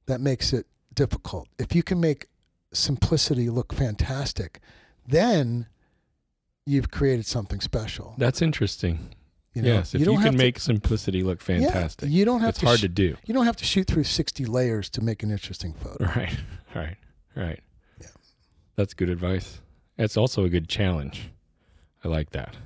that 0.07 0.21
makes 0.21 0.53
it 0.53 0.67
difficult. 0.95 1.49
If 1.59 1.75
you 1.75 1.83
can 1.83 2.01
make 2.01 2.27
simplicity 2.73 3.49
look 3.49 3.73
fantastic, 3.73 4.61
then 5.07 5.67
you've 6.67 6.91
created 6.91 7.27
something 7.27 7.61
special. 7.61 8.15
That's 8.19 8.43
interesting. 8.43 9.11
You 9.55 9.62
know, 9.62 9.69
yes. 9.75 9.95
If 9.95 10.01
you, 10.01 10.05
don't 10.07 10.17
can 10.17 10.25
have 10.25 10.33
to- 10.33 10.39
make 10.39 10.59
simplicity 10.59 11.23
look 11.23 11.41
fantastic, 11.41 12.11
Yeah, 12.11 12.15
you 12.19 12.25
don't 12.27 12.41
have 12.41 12.51
it's 12.51 12.59
to 12.59 12.67
hard 12.67 12.79
sh- 12.81 12.83
to 12.83 12.89
do. 12.89 13.17
You 13.25 13.33
don't 13.33 13.47
have 13.47 13.57
to 13.57 13.65
shoot 13.65 13.87
through 13.87 14.05
60 14.05 14.45
layers 14.45 14.91
to 14.91 15.01
make 15.01 15.23
an 15.23 15.31
interesting 15.31 15.73
photo. 15.75 16.05
Right. 16.05 16.37
Right. 16.75 16.97
Right. 17.35 17.61
Yeah. 18.03 18.09
That's 18.75 18.93
good 18.93 19.09
advice. 19.09 19.62
It's 19.99 20.17
also 20.17 20.45
a 20.45 20.49
good 20.49 20.69
challenge. 20.69 21.31
I 22.05 22.09
like 22.09 22.31
that. 22.31 22.57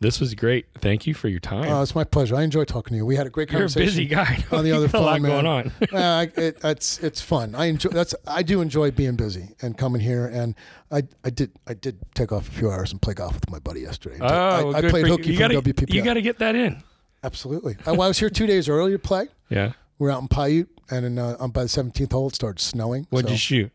This 0.00 0.20
was 0.20 0.32
great. 0.34 0.66
Thank 0.78 1.08
you 1.08 1.14
for 1.14 1.26
your 1.26 1.40
time. 1.40 1.68
Uh, 1.72 1.82
it's 1.82 1.92
my 1.92 2.04
pleasure. 2.04 2.36
I 2.36 2.42
enjoy 2.42 2.64
talking 2.64 2.94
to 2.94 2.96
you. 2.98 3.04
We 3.04 3.16
had 3.16 3.26
a 3.26 3.30
great 3.30 3.48
conversation. 3.48 4.08
You're 4.08 4.20
a 4.20 4.26
busy 4.26 4.44
guy. 4.44 4.44
on 4.56 4.64
the 4.64 4.70
other 4.76 4.86
got 4.86 5.00
a 5.00 5.04
lot 5.04 5.20
man. 5.20 5.30
going 5.32 5.46
on. 5.46 5.72
uh, 5.92 5.98
I- 5.98 6.40
it, 6.40 6.58
it's 6.62 7.00
it's 7.00 7.20
fun. 7.20 7.56
I 7.56 7.66
enjoy 7.66 7.90
that's 7.90 8.14
I 8.24 8.44
do 8.44 8.60
enjoy 8.60 8.92
being 8.92 9.16
busy 9.16 9.56
and 9.60 9.76
coming 9.76 10.00
here. 10.00 10.26
And 10.26 10.54
I 10.92 11.02
I 11.24 11.30
did 11.30 11.50
I 11.66 11.74
did 11.74 11.98
take 12.14 12.30
off 12.30 12.46
a 12.46 12.50
few 12.52 12.70
hours 12.70 12.92
and 12.92 13.02
play 13.02 13.14
golf 13.14 13.34
with 13.34 13.50
my 13.50 13.58
buddy 13.58 13.80
yesterday. 13.80 14.18
Oh, 14.20 14.26
I, 14.26 14.62
well, 14.62 14.76
I 14.76 14.80
good 14.82 14.90
played 14.90 15.02
for 15.06 15.08
hooky 15.08 15.26
you. 15.26 15.32
You 15.32 15.38
gotta, 15.40 15.74
you 15.88 16.02
got 16.02 16.14
to 16.14 16.22
get 16.22 16.38
that 16.38 16.54
in. 16.54 16.80
Absolutely. 17.24 17.76
I, 17.84 17.90
well, 17.90 18.02
I 18.02 18.08
was 18.08 18.18
here 18.20 18.30
two 18.30 18.46
days 18.46 18.68
earlier 18.68 18.98
to 18.98 19.02
play. 19.02 19.26
Yeah. 19.48 19.72
We 19.98 20.08
are 20.08 20.12
out 20.12 20.22
in 20.22 20.28
Paiute, 20.28 20.68
and 20.90 21.04
in, 21.04 21.18
uh, 21.18 21.36
on 21.40 21.50
by 21.50 21.62
the 21.64 21.68
17th 21.68 22.12
hole, 22.12 22.28
it 22.28 22.36
started 22.36 22.60
snowing. 22.60 23.08
What'd 23.10 23.28
so, 23.28 23.32
you 23.32 23.38
shoot? 23.38 23.72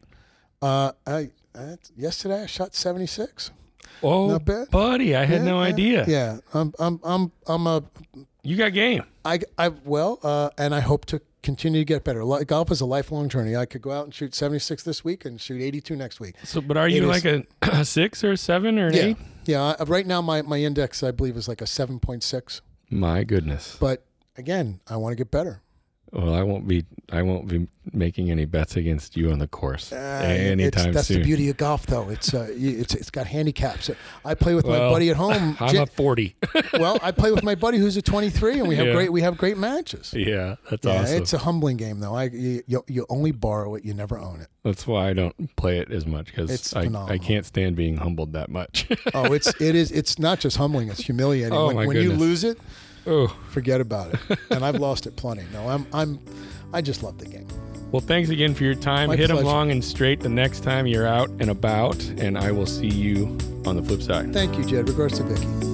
Uh, 0.61 0.93
I, 1.05 1.31
Yesterday 1.95 2.43
I 2.43 2.45
shot 2.45 2.75
76. 2.75 3.51
Oh, 4.01 4.39
buddy, 4.39 5.15
I 5.15 5.23
had 5.25 5.41
Yeah, 5.41 5.45
no 5.45 5.61
yeah, 5.61 5.67
idea. 5.67 6.05
Yeah, 6.07 6.37
I'm 6.53 6.73
I'm 6.79 6.99
I'm 7.03 7.31
I'm 7.47 7.67
a 7.67 7.83
You 8.43 8.57
got 8.57 8.73
game. 8.73 9.03
I, 9.23 9.39
I 9.57 9.69
well, 9.69 10.19
uh, 10.23 10.49
and 10.57 10.75
I 10.75 10.81
hope 10.81 11.05
to 11.05 11.21
continue 11.43 11.81
to 11.81 11.85
get 11.85 12.03
better. 12.03 12.23
Golf 12.45 12.71
is 12.71 12.81
a 12.81 12.85
lifelong 12.85 13.29
journey. 13.29 13.55
I 13.55 13.65
could 13.65 13.81
go 13.81 13.91
out 13.91 14.03
and 14.05 14.13
shoot 14.13 14.33
76 14.35 14.83
this 14.83 15.03
week 15.05 15.23
and 15.25 15.39
shoot 15.39 15.61
82 15.61 15.95
next 15.95 16.19
week. 16.19 16.35
So, 16.43 16.59
but 16.59 16.75
are 16.75 16.87
It 16.87 16.93
you 16.93 17.03
is- 17.03 17.23
like 17.23 17.25
a, 17.25 17.45
a 17.61 17.85
six 17.85 18.23
or 18.23 18.33
a 18.33 18.37
seven 18.37 18.77
or 18.79 18.87
an 18.87 18.93
Yeah, 18.93 19.01
eight? 19.03 19.17
yeah. 19.45 19.75
I, 19.79 19.83
right 19.83 20.05
now, 20.07 20.21
my 20.21 20.41
my 20.41 20.57
index 20.57 21.03
I 21.03 21.11
believe 21.11 21.37
is 21.37 21.47
like 21.47 21.61
a 21.61 21.65
7.6. 21.65 22.61
My 22.89 23.23
goodness. 23.23 23.77
But 23.79 24.03
again, 24.37 24.79
I 24.89 24.97
want 24.97 25.13
to 25.13 25.15
get 25.17 25.31
better. 25.31 25.61
Well, 26.13 26.35
I 26.35 26.43
won't 26.43 26.67
be. 26.67 26.85
I 27.11 27.23
won't 27.23 27.47
be 27.47 27.67
making 27.91 28.29
any 28.31 28.45
bets 28.45 28.75
against 28.75 29.17
you 29.17 29.31
on 29.31 29.39
the 29.39 29.47
course 29.47 29.91
Uh, 29.91 29.95
anytime 30.25 30.87
it's, 30.89 30.95
that's 30.95 31.07
soon. 31.07 31.17
the 31.19 31.23
beauty 31.23 31.49
of 31.49 31.57
golf, 31.57 31.85
though. 31.87 32.07
It's 32.09 32.33
uh, 32.35 32.47
it's 32.51 32.93
it's 32.93 33.09
got 33.09 33.25
handicaps. 33.25 33.89
I 34.23 34.35
play 34.35 34.53
with 34.53 34.65
my 34.67 34.77
buddy 34.77 35.09
at 35.09 35.15
home. 35.25 35.57
I'm 35.59 35.69
Jan- 35.73 35.83
a 35.83 35.85
forty. 35.87 36.35
well, 36.73 36.99
I 37.01 37.11
play 37.11 37.31
with 37.31 37.43
my 37.43 37.55
buddy 37.55 37.79
who's 37.79 37.97
a 37.97 38.01
23, 38.03 38.59
and 38.59 38.67
we 38.67 38.75
have 38.75 38.85
Yeah. 38.87 38.93
great 38.93 39.11
we 39.11 39.21
have 39.21 39.37
great 39.37 39.57
matches. 39.57 40.13
yeah, 40.15 40.55
that's 40.69 40.85
Yeah, 40.85 41.01
awesome. 41.01 41.17
it's 41.17 41.33
a 41.33 41.39
humbling 41.39 41.77
game, 41.77 41.99
though. 41.99 42.13
I 42.15 42.25
you, 42.25 42.61
you, 42.67 42.83
you 42.87 43.05
only 43.09 43.31
borrow 43.31 43.73
it, 43.73 43.83
you 43.83 43.95
never 43.95 44.19
own 44.19 44.39
it. 44.39 44.47
that's 44.63 44.85
why 44.85 45.09
I 45.09 45.13
don't 45.13 45.55
play 45.55 45.79
it 45.79 45.91
as 45.91 46.05
much 46.05 46.27
because 46.27 46.51
It's 46.51 46.75
I, 46.75 46.87
I 47.07 47.17
can't 47.17 47.45
stand 47.45 47.75
being 47.75 47.97
humbled 47.97 48.33
that 48.33 48.49
much. 48.49 48.87
Oh, 49.15 49.33
it's 49.33 49.47
it 49.61 49.75
is 49.75 49.91
it's 49.91 50.17
not 50.19 50.39
just 50.39 50.57
humbling; 50.57 50.89
it's 50.89 51.01
humiliating. 51.03 51.53
Oh, 51.57 51.67
when 51.67 51.75
my 51.75 51.85
when 51.87 51.97
you 51.97 52.13
lose 52.13 52.43
it, 52.43 52.57
oh, 53.07 53.27
forget 53.49 53.81
about 53.81 54.13
it. 54.13 54.39
and 54.51 54.63
I've 54.63 54.75
lost 54.79 55.07
it 55.07 55.15
plenty. 55.15 55.43
No, 55.53 55.67
I'm 55.69 55.85
I'm 55.93 56.19
I 56.73 56.81
just 56.81 57.03
love 57.03 57.17
the 57.17 57.25
game. 57.25 57.47
well, 57.91 58.01
thanks 58.01 58.29
again 58.29 58.53
for 58.53 58.63
your 58.63 58.75
time. 58.75 59.09
My 59.09 59.15
Hit 59.15 59.27
them 59.27 59.43
long 59.43 59.71
and 59.71 59.83
straight 59.83 60.19
the 60.19 60.29
next 60.29 60.61
time 60.63 60.87
you're 60.87 61.07
out 61.07 61.29
and 61.39 61.49
about, 61.49 62.03
and 62.17 62.37
I 62.37 62.51
will 62.51 62.65
see 62.65 62.87
you 62.87 63.37
on 63.65 63.75
the 63.75 63.83
flip 63.83 64.01
side. 64.01 64.33
Thank 64.33 64.57
you, 64.57 64.65
Jed. 64.65 64.89
Regards 64.89 65.17
to 65.17 65.23
Vicki. 65.23 65.72